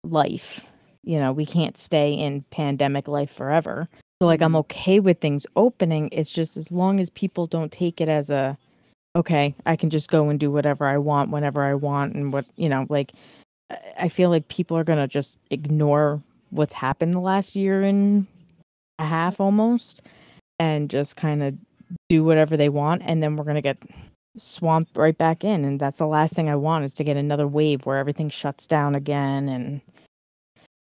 [0.05, 0.67] life.
[1.05, 3.89] You know, we can't stay in pandemic life forever.
[4.21, 4.61] So like I'm Mhm.
[4.61, 6.09] okay with things opening.
[6.13, 8.57] It's just as long as people don't take it as a
[9.15, 12.47] okay, I can just go and do whatever I want whenever I want and what,
[12.57, 13.13] you know, like
[13.71, 17.83] I- I feel like people are going to just ignore what's happened the last year
[17.83, 18.27] and
[18.99, 20.01] a half almost
[20.59, 21.55] and just kind of
[22.09, 23.79] do whatever they want and then we're going to get
[24.39, 27.47] swamped right back in and that's the last thing I want is to get another
[27.47, 29.81] wave where everything shuts down again and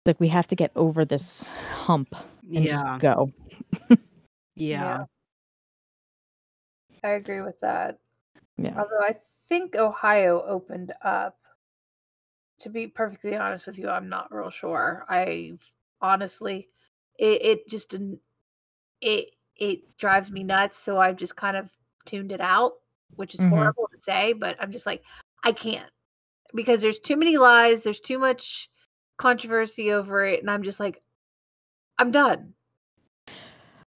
[0.06, 2.70] like we have to get over this hump and yeah.
[2.72, 3.32] just go.
[4.54, 5.04] Yeah.
[7.04, 7.98] I agree with that.
[8.58, 8.76] Yeah.
[8.76, 9.14] Although I
[9.48, 11.38] think Ohio opened up.
[12.60, 15.04] To be perfectly honest with you, I'm not real sure.
[15.08, 15.54] I
[16.00, 16.68] honestly,
[17.18, 18.20] it, it just didn't.
[19.00, 20.78] It it drives me nuts.
[20.78, 21.70] So I've just kind of
[22.04, 22.74] tuned it out,
[23.16, 23.48] which is Mhm.
[23.48, 25.02] horrible to say, but I'm just like,
[25.42, 25.90] I can't
[26.54, 27.82] because there's too many lies.
[27.82, 28.70] There's too much
[29.18, 31.00] controversy over it, and I'm just like,
[31.98, 32.54] I'm done.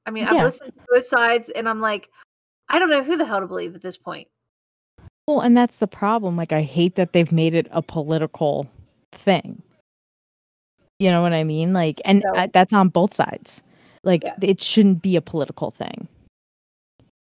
[0.07, 2.11] I mean, I've listened to both sides, and I'm like,
[2.69, 4.29] I don't know who the hell to believe at this point.
[5.27, 6.37] Well, and that's the problem.
[6.37, 8.71] Like, I hate that they've made it a political
[9.13, 9.61] thing.
[11.01, 11.73] You know what I mean?
[11.73, 13.65] Like, and uh, that's on both sides.
[14.05, 14.35] Like, Yeah.
[14.41, 16.07] it shouldn't be a political thing.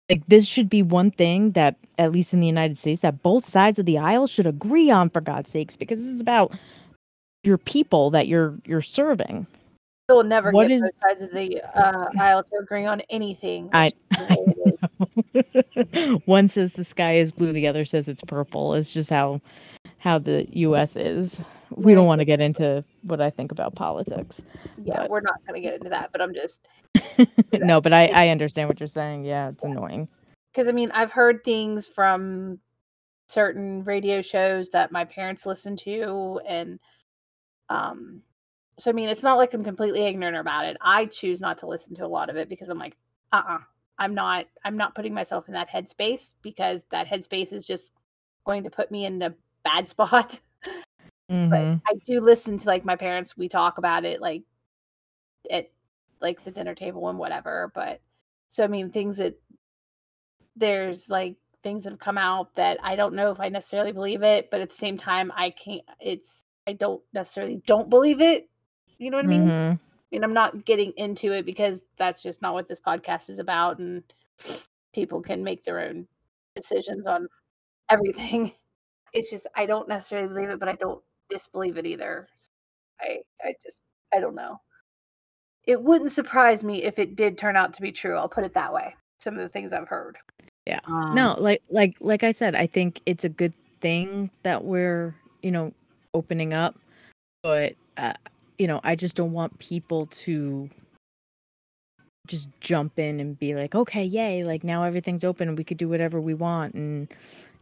[0.08, 3.44] Like, this should be one thing that, at least in the United States, that both
[3.44, 6.52] sides of the aisle should agree on, for God's sakes, because this is about
[7.46, 9.46] your people that you're you're serving.
[10.08, 13.70] You'll never What get is- both sides of the uh, aisle to agree on anything.
[13.72, 14.44] I- That's just the
[15.34, 16.20] way it is.
[16.26, 18.74] one says the sky is blue, the other says it's purple.
[18.74, 19.40] It's just how
[19.98, 20.96] how the U.S.
[20.96, 21.42] is.
[21.70, 24.42] We don't want to get into what I think about politics.
[24.84, 26.66] yeah, But- we're not going to get into that, but I'm just
[27.52, 29.24] no, but I I understand what you're saying.
[29.24, 30.08] Yeah, it's annoying.
[30.52, 32.60] because I mean I've heard things from
[33.28, 36.78] certain radio shows that my parents listen to, and
[37.68, 38.22] um,
[38.78, 40.76] so I mean it's not like I'm completely ignorant about it.
[40.80, 42.96] I choose not to listen to a lot of it because I'm like,
[43.32, 43.58] uh, uh-uh, uh,
[43.98, 47.92] I'm not, I'm not putting myself in that headspace because that headspace is just
[48.44, 50.40] going to put me in a bad spot.
[51.30, 51.82] Mhm.
[51.84, 53.36] I do listen to like my parents.
[53.36, 54.42] We talk about it like
[55.50, 55.70] at
[56.20, 57.72] like the dinner table and whatever.
[57.74, 58.00] But
[58.48, 59.34] so I mean, things that
[60.54, 64.22] there's like things that have come out that I don't know if I necessarily believe
[64.22, 65.82] it, but at the same time, I can't.
[66.00, 68.48] It's I don't necessarily don't believe it.
[68.98, 69.48] You know what I mean?
[69.48, 69.80] Mhm.
[70.10, 73.78] mean, I'm not getting into it because that's just not what this podcast is about,
[73.78, 74.02] and
[74.92, 76.06] people can make their own
[76.54, 77.28] decisions on
[77.90, 78.52] everything.
[79.12, 82.28] It's just I don't necessarily believe it, but I don't disbelieve it either.
[83.00, 83.80] I I just
[84.12, 84.60] I don't know.
[85.64, 88.16] It wouldn't surprise me if it did turn out to be true.
[88.16, 88.94] I'll put it that way.
[89.18, 90.18] Some of the things I've heard.
[90.66, 90.80] Yeah.
[90.86, 95.14] Um, no, like like like I said, I think it's a good thing that we're,
[95.42, 95.72] you know,
[96.16, 96.74] opening up,
[97.42, 98.14] but uh,
[98.58, 100.70] you know, I just don't want people to
[102.26, 105.76] just jump in and be like, "Okay, yay, like now everything's open and we could
[105.76, 107.08] do whatever we want and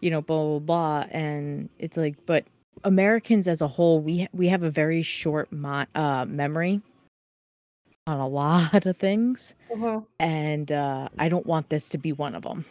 [0.01, 2.45] you know, blah blah blah." And it's like, but
[2.85, 6.81] Americans as a whole, we we have a very short mi- uh memory
[8.07, 9.55] on a lot of things,
[10.19, 12.65] and uh I don't want this to be one of them.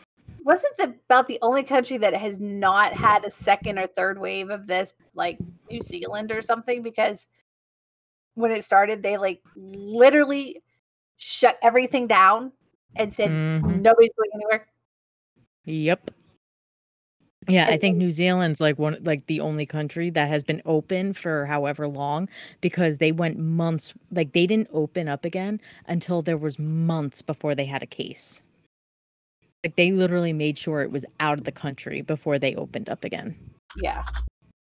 [0.44, 4.50] Wasn't the, about the only country that has not had a second or third wave
[4.50, 6.82] of this, like New Zealand or something?
[6.82, 7.28] Because
[8.36, 10.62] when it started, they like literally
[11.18, 12.52] shut everything down
[12.96, 13.82] and said Mhm.
[13.82, 14.68] nobody's going anywhere.
[15.66, 16.12] Yep.
[17.48, 21.14] Yeah, I think New Zealand's like one like the only country that has been open
[21.14, 22.30] for however long
[22.62, 27.54] because they went months like they didn't open up again until there was months before
[27.54, 28.42] they had a case.
[29.64, 33.04] Like they literally made sure it was out of the country before they opened up
[33.04, 33.36] again.
[33.76, 34.04] Yeah.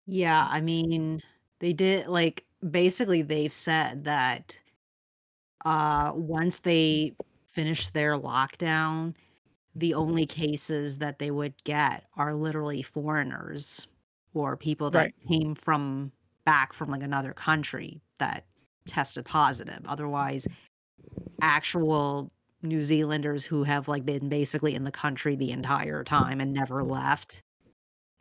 [0.06, 1.22] Yeah, I mean,
[1.60, 4.60] they did like basically they've said that
[5.64, 7.14] uh once they
[7.46, 9.14] finish their lockdown,
[9.74, 13.88] the only cases that they would get are literally foreigners
[14.34, 15.14] or people that Right.
[15.28, 16.12] came from
[16.44, 18.46] back from like another country that
[18.86, 19.80] tested positive.
[19.86, 20.48] Otherwise,
[21.40, 22.30] actual
[22.62, 26.82] New Zealanders who have like been basically in the country the entire time and never
[26.84, 27.42] left,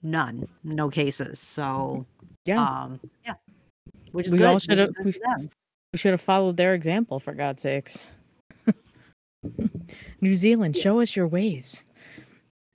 [0.02, 1.40] none, no cases.
[1.40, 2.06] So
[2.46, 2.64] Yeah.
[2.64, 3.36] um, yeah,
[4.12, 4.48] which is We good.
[4.48, 5.20] all should have we, for
[5.94, 8.04] we should have followed their example for God's sakes.
[10.22, 11.84] New Zealand, show us your ways.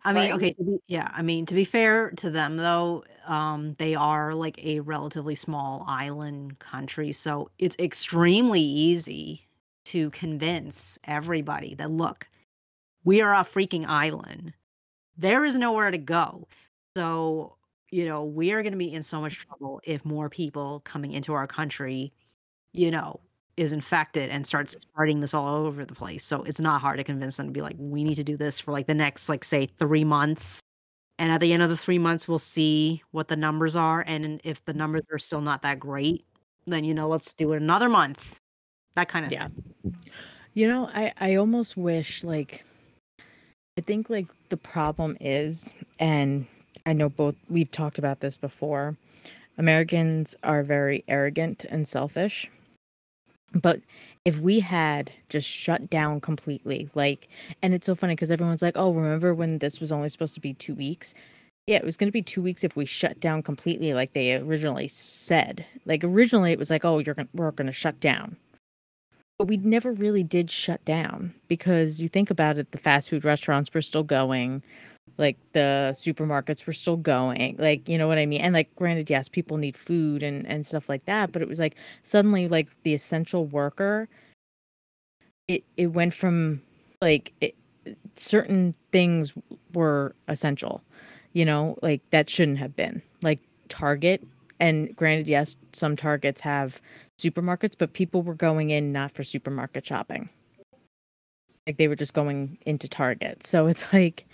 [0.04, 3.74] I mean, okay, to be, yeah, I mean, to be fair to them though, um,
[3.74, 9.45] they are like a relatively small island country, so it's extremely easy
[9.96, 12.28] to convince everybody that look,
[13.04, 14.52] we are a freaking island.
[15.16, 16.48] There is nowhere to go.
[16.94, 17.56] So,
[17.90, 21.12] you know, we are going to be in so much trouble if more people coming
[21.12, 22.12] into our country,
[22.74, 23.20] you know,
[23.56, 26.24] is infected and starts spreading this all over the place.
[26.24, 28.60] So it's not hard to convince them to be like, we need to do this
[28.60, 30.60] for like the next, like, say, three months.
[31.18, 34.04] And at the end of the three months, we'll see what the numbers are.
[34.06, 36.26] And if the numbers are still not that great,
[36.66, 38.40] then, you know, let's do it another month.
[38.96, 39.48] That kind of Yeah.
[39.48, 39.94] thing.
[40.54, 42.64] You know, I I almost wish like
[43.78, 46.46] I think like the problem is and
[46.86, 48.96] I know both we've talked about this before.
[49.58, 52.50] Americans are very arrogant and selfish.
[53.54, 53.80] But
[54.24, 57.28] if we had just shut down completely, like
[57.62, 60.40] and it's so funny because everyone's like, "Oh, remember when this was only supposed to
[60.40, 61.14] be 2 weeks?"
[61.66, 64.34] Yeah, it was going to be 2 weeks if we shut down completely like they
[64.36, 65.64] originally said.
[65.84, 68.36] Like originally it was like, "Oh, you're to we're going to shut down."
[69.38, 73.24] But we never really did shut down because you think about it the fast food
[73.24, 74.62] restaurants were still going
[75.18, 78.40] like the supermarkets were still going like you know what i mean?
[78.40, 81.58] And like granted yes people need food and and stuff like that but it was
[81.58, 84.08] like suddenly like the essential worker
[85.48, 86.60] it it went from
[87.00, 87.54] like it,
[88.16, 89.32] certain things
[89.74, 90.82] were essential
[91.32, 93.02] you know like that shouldn't have been.
[93.22, 94.22] Like target
[94.60, 96.80] and granted yes some targets have
[97.18, 100.28] supermarkets, but people were going in not for supermarket shopping.
[101.66, 103.44] Like they were just going into Target.
[103.44, 104.24] So it's like,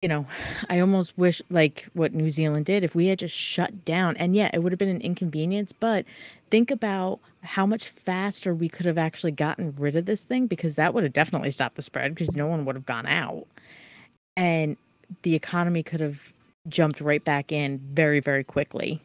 [0.00, 0.26] you know,
[0.68, 4.16] I almost wish like what New Zealand did if we had just shut down.
[4.16, 6.04] And yeah, it would have been an inconvenience, but
[6.50, 10.76] think about how much faster we could have actually gotten rid of this thing because
[10.76, 13.46] that would have definitely stopped the spread because no one would have gone out.
[14.36, 14.76] And
[15.22, 16.32] the economy could have
[16.68, 19.00] jumped right back in very, very quickly.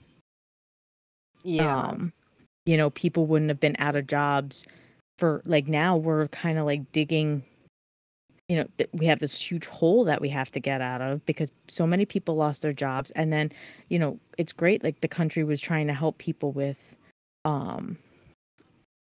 [1.48, 1.78] Yeah.
[1.78, 2.12] Um,
[2.66, 4.66] you know, people wouldn't have been out of jobs
[5.18, 7.44] for like now we're kind of like digging
[8.50, 11.26] you know, th- we have this huge hole that we have to get out of
[11.26, 13.52] because so many people lost their jobs and then,
[13.90, 16.96] you know, it's great like the country was trying to help people with
[17.46, 17.98] um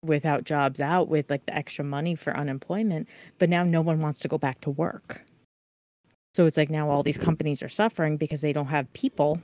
[0.04, 3.08] without jobs out with like the extra money for unemployment,
[3.40, 5.24] but now no one wants to go back to work.
[6.36, 9.40] So it's like now all these companies are suffering because they don't have people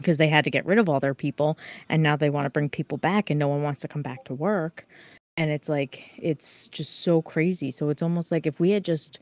[0.00, 2.50] because they had to get rid of all their people and now they want to
[2.50, 4.86] bring people back and no one wants to come back to work
[5.36, 9.20] and it's like it's just so crazy so it's almost like if we had just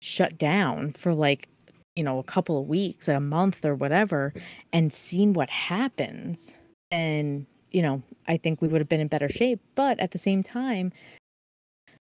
[0.00, 1.48] shut down for like
[1.96, 4.32] you know a couple of weeks a month or whatever
[4.72, 6.54] and seen what happens
[6.90, 9.60] and you know, I think we would have been in better shape.
[9.74, 10.92] But at the same time,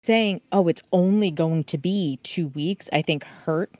[0.02, 3.70] saying, oh, it's only going to be two weeks, I think hurt.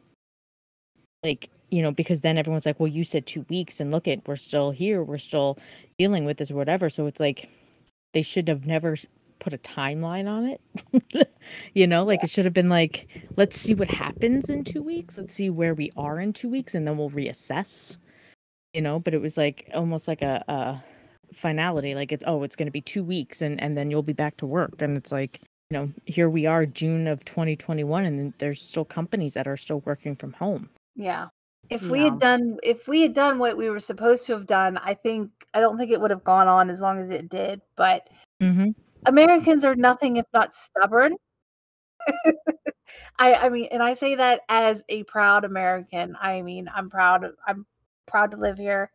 [1.24, 4.26] Like, you know, because then everyone's like, well, you said two weeks and look at,
[4.26, 5.02] we're still here.
[5.02, 5.58] We're still
[5.98, 6.90] dealing with this or whatever.
[6.90, 7.48] So it's like,
[8.12, 8.96] they should have never
[9.38, 11.30] put a timeline on it.
[11.74, 15.18] you know, like it should have been like, let's see what happens in two weeks.
[15.18, 17.98] Let's see where we are in two weeks and then we'll reassess.
[18.74, 20.84] You know, but it was like almost like a, a
[21.34, 21.94] finality.
[21.94, 24.46] Like it's oh, it's gonna be two weeks and, and then you'll be back to
[24.46, 24.80] work.
[24.80, 25.40] And it's like,
[25.70, 29.48] you know, here we are June of twenty twenty one and there's still companies that
[29.48, 30.68] are still working from home.
[30.94, 31.28] Yeah.
[31.70, 34.76] If we had done if we had done what we were supposed to have done,
[34.78, 37.60] I think I don't think it would have gone on as long as it did.
[37.76, 38.08] But
[38.40, 38.70] Mm-hmm.
[39.06, 41.16] Americans are nothing if not stubborn.
[43.18, 46.16] I I mean, and I say that as a proud American.
[46.20, 47.66] I mean, I'm proud of I'm
[48.06, 48.90] proud to live here.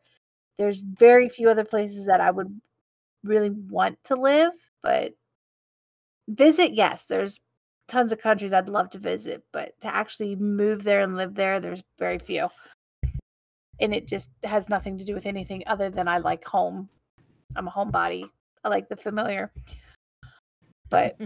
[0.57, 2.59] There's very few other places that I would
[3.23, 5.13] really want to live, but
[6.27, 7.39] visit, yes, there's
[7.87, 11.59] tons of countries I'd love to visit, but to actually move there and live there,
[11.59, 12.47] there's very few.
[13.79, 16.89] And it just has nothing to do with anything other than I like home.
[17.55, 18.27] I'm a homebody.
[18.63, 19.51] I like the familiar.
[20.89, 21.19] But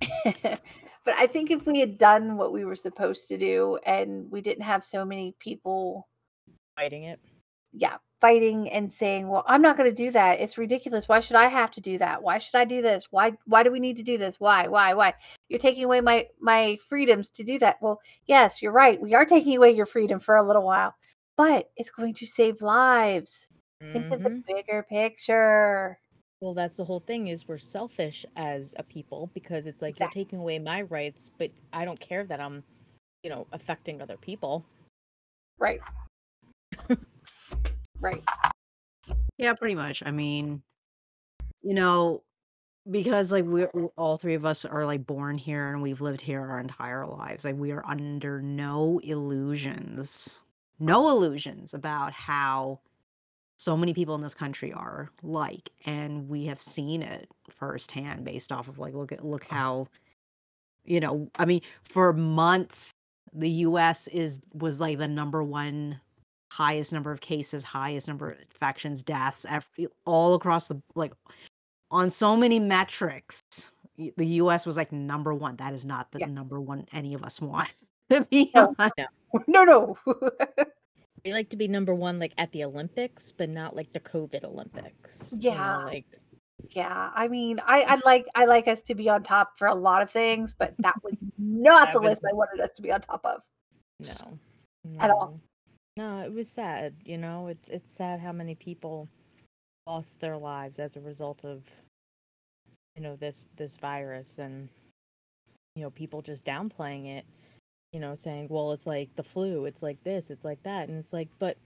[0.24, 4.40] but I think if we had done what we were supposed to do and we
[4.40, 6.08] didn't have so many people
[6.76, 7.20] Fighting it.
[7.72, 10.40] yeah, fighting and saying, "Well, I'm not going to do that.
[10.40, 11.08] It's ridiculous.
[11.08, 12.22] Why should I have to do that?
[12.22, 13.06] Why should I do this?
[13.10, 14.40] Why why do we need to do this?
[14.40, 14.68] Why?
[14.68, 14.94] Why?
[14.94, 15.14] Why?
[15.48, 19.00] You're taking away my my freedoms to do that." Well, yes, you're right.
[19.00, 20.94] We are taking away your freedom for a little while,
[21.36, 23.48] but it's going to save lives.
[23.92, 24.54] Think of the mm-hmm.
[24.54, 25.98] bigger picture.
[26.40, 30.20] Well, that's the whole thing is we're selfish as a people because it's like Exactly.
[30.20, 32.62] you're taking away my rights, but I don't care that I'm,
[33.22, 34.64] you know, affecting other people.
[35.58, 35.80] Right.
[38.00, 38.22] right.
[39.38, 40.02] Yeah, pretty much.
[40.04, 40.62] I mean,
[41.62, 42.22] you know,
[42.90, 46.40] because like we're all three of us are like born here and we've lived here
[46.40, 47.44] our entire lives.
[47.44, 50.38] Like we are under no illusions,
[50.78, 52.80] no illusions about how
[53.58, 58.52] so many people in this country are like, and we have seen it firsthand based
[58.52, 59.88] off of like look at look how,
[60.84, 62.92] you know, I mean, for months
[63.32, 64.08] the U.S.
[64.08, 66.00] is was like the number one
[66.50, 71.12] highest number of cases, highest number of infections, deaths, every, all across the like
[71.90, 73.40] on so many metrics.
[73.96, 74.66] The U.S.
[74.66, 75.56] was like number one.
[75.56, 76.26] That is not the Yeah.
[76.26, 77.68] number one any of us want.
[78.10, 78.74] to be No.
[78.78, 78.94] honest.
[79.46, 79.96] No, no.
[81.24, 84.44] They like to be number one, like at the Olympics, but not like the COVID
[84.44, 85.36] Olympics.
[85.40, 85.76] you know, Yeah.
[85.78, 86.04] like
[86.70, 89.74] yeah, I mean, I I like I like us to be on top for a
[89.74, 92.82] lot of things, but that was not That the was- list I wanted us to
[92.82, 93.42] be on top of.
[93.98, 94.38] no,
[95.00, 95.40] At all.
[95.96, 96.94] No, it was sad.
[97.04, 99.08] You know, it's it's sad how many people
[99.86, 101.62] lost their lives as a result of,
[102.96, 104.68] you know, this this virus and,
[105.74, 107.24] you know, people just downplaying it.
[107.92, 109.64] You know, saying, "Well, it's like the flu.
[109.64, 110.30] It's like this.
[110.30, 111.56] It's like that," and it's like, but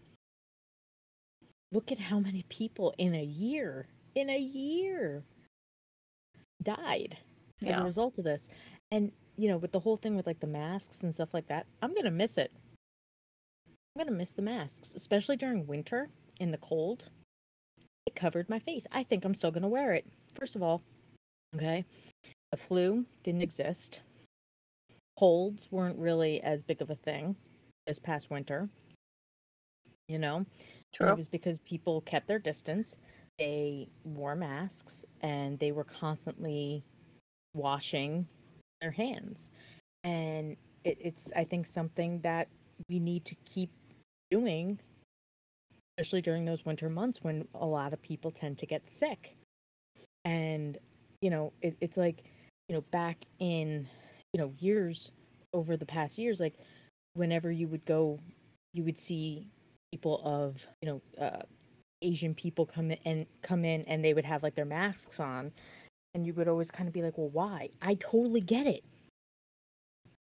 [1.73, 5.25] look at how many people in a year, in a year,
[6.63, 7.17] died
[7.67, 8.49] as a result of this.
[8.93, 11.67] And you know, with the whole thing with like the masks and stuff like that,
[11.83, 12.53] I'm gonna miss it.
[13.95, 17.11] I'm gonna miss the masks, especially during winter in the cold.
[18.07, 18.87] It covered my face.
[18.93, 20.07] I think I'm still gonna wear it.
[20.39, 20.83] First of all,
[21.57, 21.85] okay,
[22.53, 24.01] the flu didn't exist.
[25.19, 27.37] Colds weren't really as big of a thing
[27.87, 28.69] this past winter.
[30.09, 30.47] You know,
[30.93, 31.09] True.
[31.09, 32.97] it was because people kept their distance.
[33.39, 36.83] They wore masks and they were constantly
[37.55, 38.27] washing
[38.81, 39.51] their hands.
[40.05, 42.49] And it, it's, I think, something that
[42.89, 43.71] we need to keep
[44.31, 44.79] doing,
[45.99, 49.37] especially during those winter months when a lot of people tend to get sick.
[50.25, 50.79] And,
[51.21, 52.25] you know, it, it's like,
[52.69, 53.89] you know, back in,
[54.33, 55.11] you know, years
[55.53, 56.55] over the past years, like
[57.15, 58.19] whenever you would go,
[58.73, 59.49] you would see
[59.93, 61.43] people of, you know, uh,
[62.03, 65.53] Asian people come in and come in and they would have like their masks on
[66.15, 68.85] and you would always kind of be like, "Well, why?" I totally get it.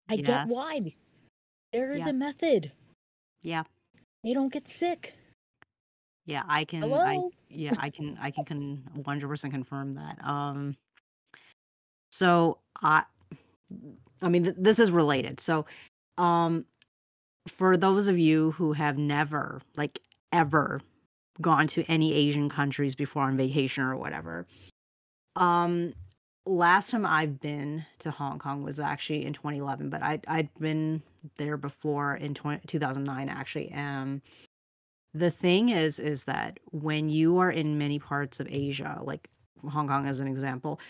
[0.08, 0.94] I get why.
[1.72, 2.10] There is Yeah.
[2.10, 2.72] a method.
[3.42, 3.64] Yeah.
[4.24, 5.14] They don't get sick.
[6.24, 7.20] Yeah, I can I
[7.50, 10.24] yeah, I can I can con 100% confirm that.
[10.24, 10.76] Um
[12.10, 13.04] so I
[14.22, 15.40] I mean th- this is related.
[15.40, 15.66] So
[16.16, 16.64] um
[17.46, 20.00] for those of you who have never like
[20.32, 20.80] ever
[21.42, 24.46] gone to any Asian countries before on vacation or whatever.
[25.36, 25.92] Um
[26.46, 31.02] last time I've been to Hong Kong was actually in 2011, but I I'd been
[31.36, 33.72] there before in 20, 2009 actually.
[33.72, 34.22] Um
[35.12, 39.28] the thing is is that when you are in many parts of Asia, like
[39.68, 40.80] Hong Kong as an example,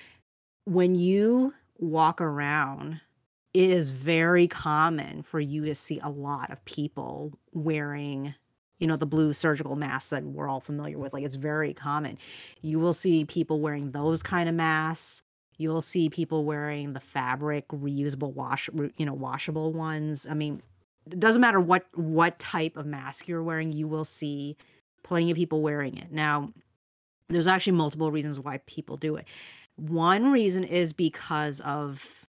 [0.64, 3.00] when you walk around,
[3.52, 8.34] it is very common for you to see a lot of people wearing
[8.78, 12.18] you know the blue surgical masks that we're all familiar with like it's very common
[12.60, 15.22] you will see people wearing those kind of masks
[15.56, 20.26] you'll see people wearing the fabric reusable wash you know washable ones.
[20.28, 20.62] I mean
[21.10, 24.56] it doesn't matter what what type of mask you're wearing you will see
[25.02, 26.10] plenty of people wearing it.
[26.12, 26.52] Now
[27.28, 29.26] there's actually multiple reasons why people do it.
[29.76, 32.26] One reason is because of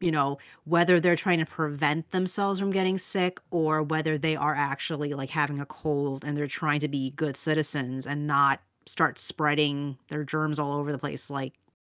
[0.00, 4.54] you know whether they're trying to prevent themselves from getting sick or whether they are
[4.54, 9.18] actually like having a cold and they're trying to be good citizens and not start
[9.18, 11.54] spreading their germs all over the place like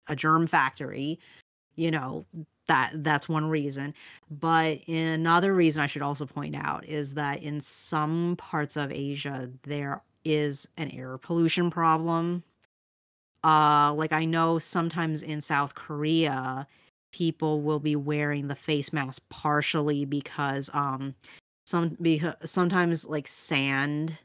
[0.10, 1.20] a germ factory
[1.76, 2.26] you know
[2.68, 3.95] that that's one reason.
[4.30, 9.49] But another reason i should also point out is that in some parts of asia
[9.64, 12.43] there is an air pollution problem.
[13.43, 16.68] Uh like i know sometimes in south korea
[17.12, 21.16] people will be wearing the face mask partially because um
[21.66, 24.18] some because sometimes like sand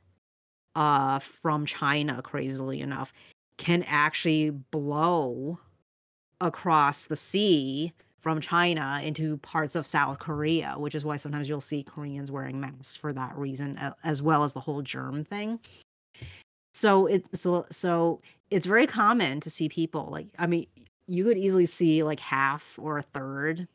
[0.74, 3.12] uh from China crazily enough
[3.58, 5.58] can actually blow
[6.40, 11.60] across the sea from China into parts of South Korea, which is why sometimes you'll
[11.60, 15.60] see Koreans wearing masks for that reason as well as the whole germ thing.
[16.72, 18.20] So it so so
[18.50, 20.66] it's very common to see people like I mean
[21.06, 23.68] you could easily see like half or a third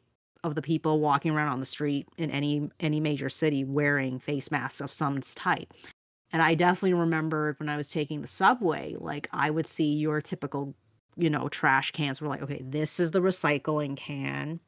[0.43, 4.51] of the people walking around on the street in any any major city wearing face
[4.51, 5.71] masks of some type.
[6.31, 10.21] And I definitely remember when I was taking the subway, like I would see your
[10.21, 10.75] typical,
[11.19, 14.59] you know, trash cans We're like, okay, this is the recycling can.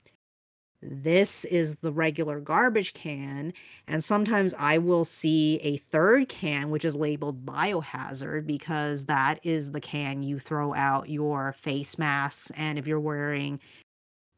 [0.81, 3.53] This is the regular garbage can.
[3.87, 9.71] And sometimes i will see a third can which is labeled biohazard because that is
[9.71, 13.59] the can you throw out your face masks and if you're wearing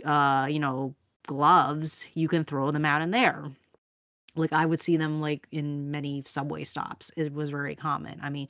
[0.06, 0.96] uh you know
[1.28, 3.46] gloves you can throw them out in there.
[4.36, 7.12] Like i would see them like in many subway stops.
[7.16, 8.20] It was very common.
[8.22, 8.48] I mean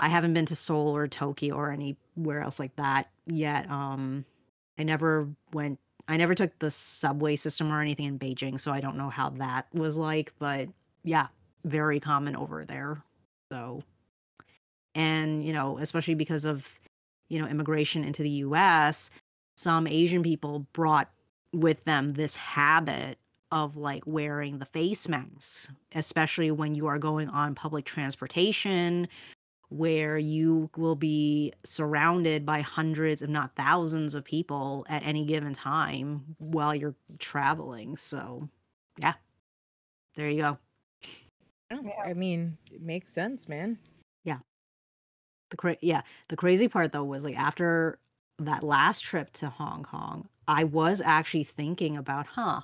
[0.00, 4.24] i haven't been to seoul or tokyo or anywhere else like that yet um
[4.78, 5.78] i never went
[6.10, 9.30] I never took the subway system or anything in Beijing, so I don't know how
[9.30, 10.68] that was like, but
[11.04, 11.28] yeah,
[11.64, 13.04] very common over there.
[13.52, 13.84] So,
[14.92, 16.80] and you know, especially because of
[17.28, 19.12] you know immigration into the US,
[19.56, 21.10] some Asian people brought
[21.52, 23.18] with them this habit
[23.52, 29.06] of like wearing the face masks, especially when you are going on public transportation
[29.70, 35.54] where you will be surrounded by hundreds, if not thousands, of people at any given
[35.54, 37.96] time while you're traveling.
[37.96, 38.48] So,
[38.98, 39.14] yeah,
[40.16, 40.58] there you go.
[42.04, 43.78] I mean, it makes sense, man.
[44.24, 44.38] Yeah.
[45.50, 48.00] The cra- yeah, the crazy part though was like after
[48.40, 52.62] that last trip to Hong Kong, I was actually thinking about, huh,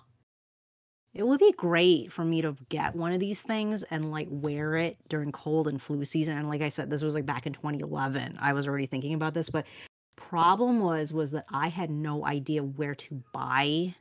[1.17, 4.77] it would be great for me to get one of these things and like wear
[4.77, 6.37] it during cold and flu season.
[6.37, 8.37] And like I said, this was like back in 2011.
[8.39, 9.67] I was already thinking about this, but
[10.17, 13.95] problem was was that I had no idea where to buy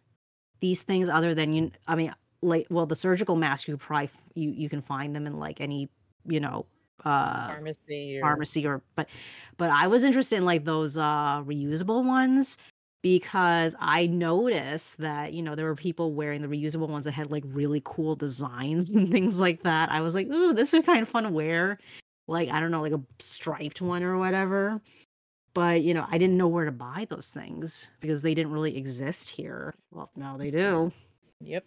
[0.59, 4.49] these things other than you I mean like well the surgical mask you probably you
[4.49, 5.89] you can find them in like any,
[6.25, 6.65] you know,
[7.05, 9.07] uh Pharmacy or pharmacy or but
[9.55, 12.57] but I was interested in like those uh reusable ones
[13.05, 17.29] because I noticed that, you know, there were people wearing the reusable ones that had
[17.29, 19.91] like really cool designs and things like that.
[19.91, 21.77] I was like, ooh, this would kind of fun to wear.
[22.27, 24.81] Like, I don't know, like a striped one or whatever.
[25.53, 28.75] But, you know, I didn't know where to buy those things because they didn't really
[28.75, 29.75] exist here.
[29.91, 30.91] Well, now they do.
[31.41, 31.63] Yep,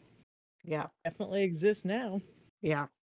[0.65, 0.87] Yeah.
[1.05, 2.21] definitely exist now.
[2.63, 2.87] Yeah.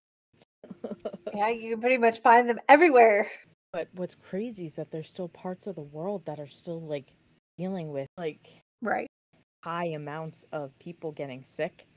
[1.33, 3.29] Yeah, you can pretty much find them everywhere.
[3.71, 7.13] But what's crazy is that there's still parts of the world that are still like
[7.57, 9.07] dealing with like Right.
[9.63, 11.87] high amounts of people getting sick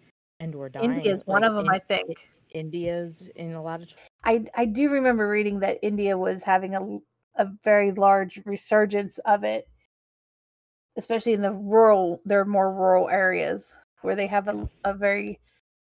[0.41, 0.93] and or dying.
[0.93, 2.31] India's one of them, in- I think.
[2.51, 3.95] India's in a lot of
[4.25, 6.99] I I do remember reading that India was having a
[7.43, 9.69] a very large resurgence of it,
[10.97, 15.39] especially in the rural, their more rural areas where they have a, a very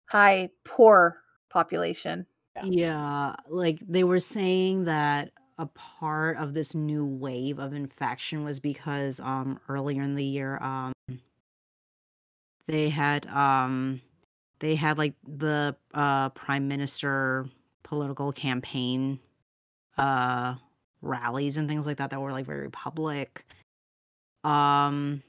[0.07, 2.25] high poor population.
[2.55, 2.63] Yeah.
[2.65, 8.59] Yeah, like they were saying that a part of this new wave of infection was
[8.61, 10.93] because um earlier in the year um
[12.67, 14.01] they had um
[14.59, 17.45] they had like the uh prime minister
[17.83, 19.19] political campaign
[19.97, 20.55] uh
[21.01, 23.45] rallies and things like that that were like very public.
[24.43, 25.23] Um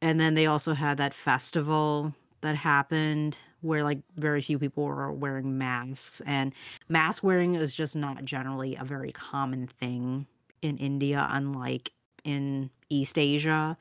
[0.00, 5.12] and then they also had that festival that happened where like very few people were
[5.12, 6.54] wearing masks and
[6.88, 10.26] mask wearing is just not generally a very common thing
[10.62, 11.92] in India unlike
[12.24, 13.76] in East Asia.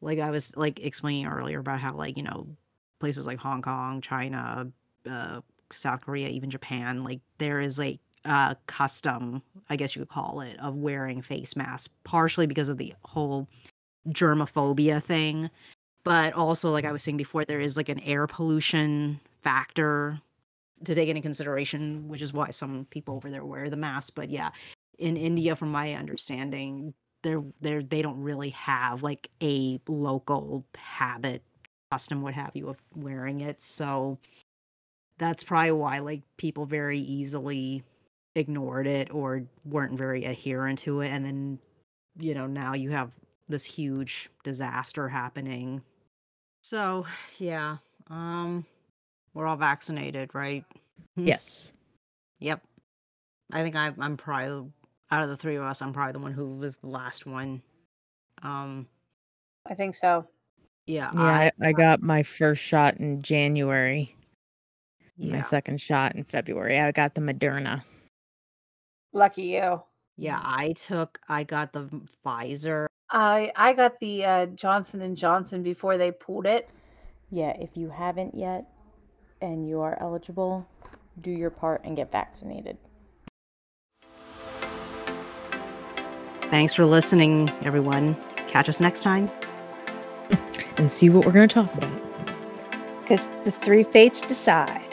[0.00, 2.46] Like I was like explaining earlier about how like you know
[3.00, 4.70] places like Hong Kong, China,
[5.08, 5.40] uh,
[5.72, 10.40] South Korea, even Japan, like there is like a custom, I guess you could call
[10.40, 13.48] it, of wearing face masks, partially because of the whole
[14.08, 15.50] germophobia thing,
[16.04, 20.20] but also like I was saying before, there is like an air pollution factor
[20.84, 24.14] to take into consideration, which is why some people over there wear the mask.
[24.14, 24.50] But yeah,
[24.98, 31.42] in India, from my understanding, they're they're they don't really have like a local habit
[31.90, 34.18] custom what have you of wearing it so
[35.16, 37.82] that's probably why like people very easily
[38.36, 41.58] ignored it or weren't very adherent to it and then
[42.18, 43.12] you know now you have
[43.48, 45.82] this huge disaster happening
[46.62, 47.04] so
[47.38, 47.78] yeah
[48.10, 48.64] um
[49.34, 50.64] we're all vaccinated right
[51.16, 51.72] Yes.
[52.38, 52.62] yep
[53.52, 54.70] i think I, i'm probably
[55.10, 57.62] out of the three of us i'm probably the one who was the last one
[58.42, 58.86] um
[59.70, 60.26] I think so.
[60.86, 64.14] yeah Yeah, I, I got my first shot in January.
[65.18, 66.78] My second shot in February.
[66.78, 67.82] I got the Moderna.
[69.12, 69.82] Lucky you.
[70.16, 71.88] yeah i took i got the
[72.24, 76.68] pfizer I I got the uh, Johnson and Johnson before they pulled it.
[77.30, 78.66] Yeah, if you haven't yet
[79.40, 80.66] and you are eligible,
[81.20, 82.78] do your part and get vaccinated.
[86.50, 89.30] thanks for listening everyone catch us next time
[90.78, 91.90] And see what we're going to talk about.
[93.00, 94.87] Because the three fates decide.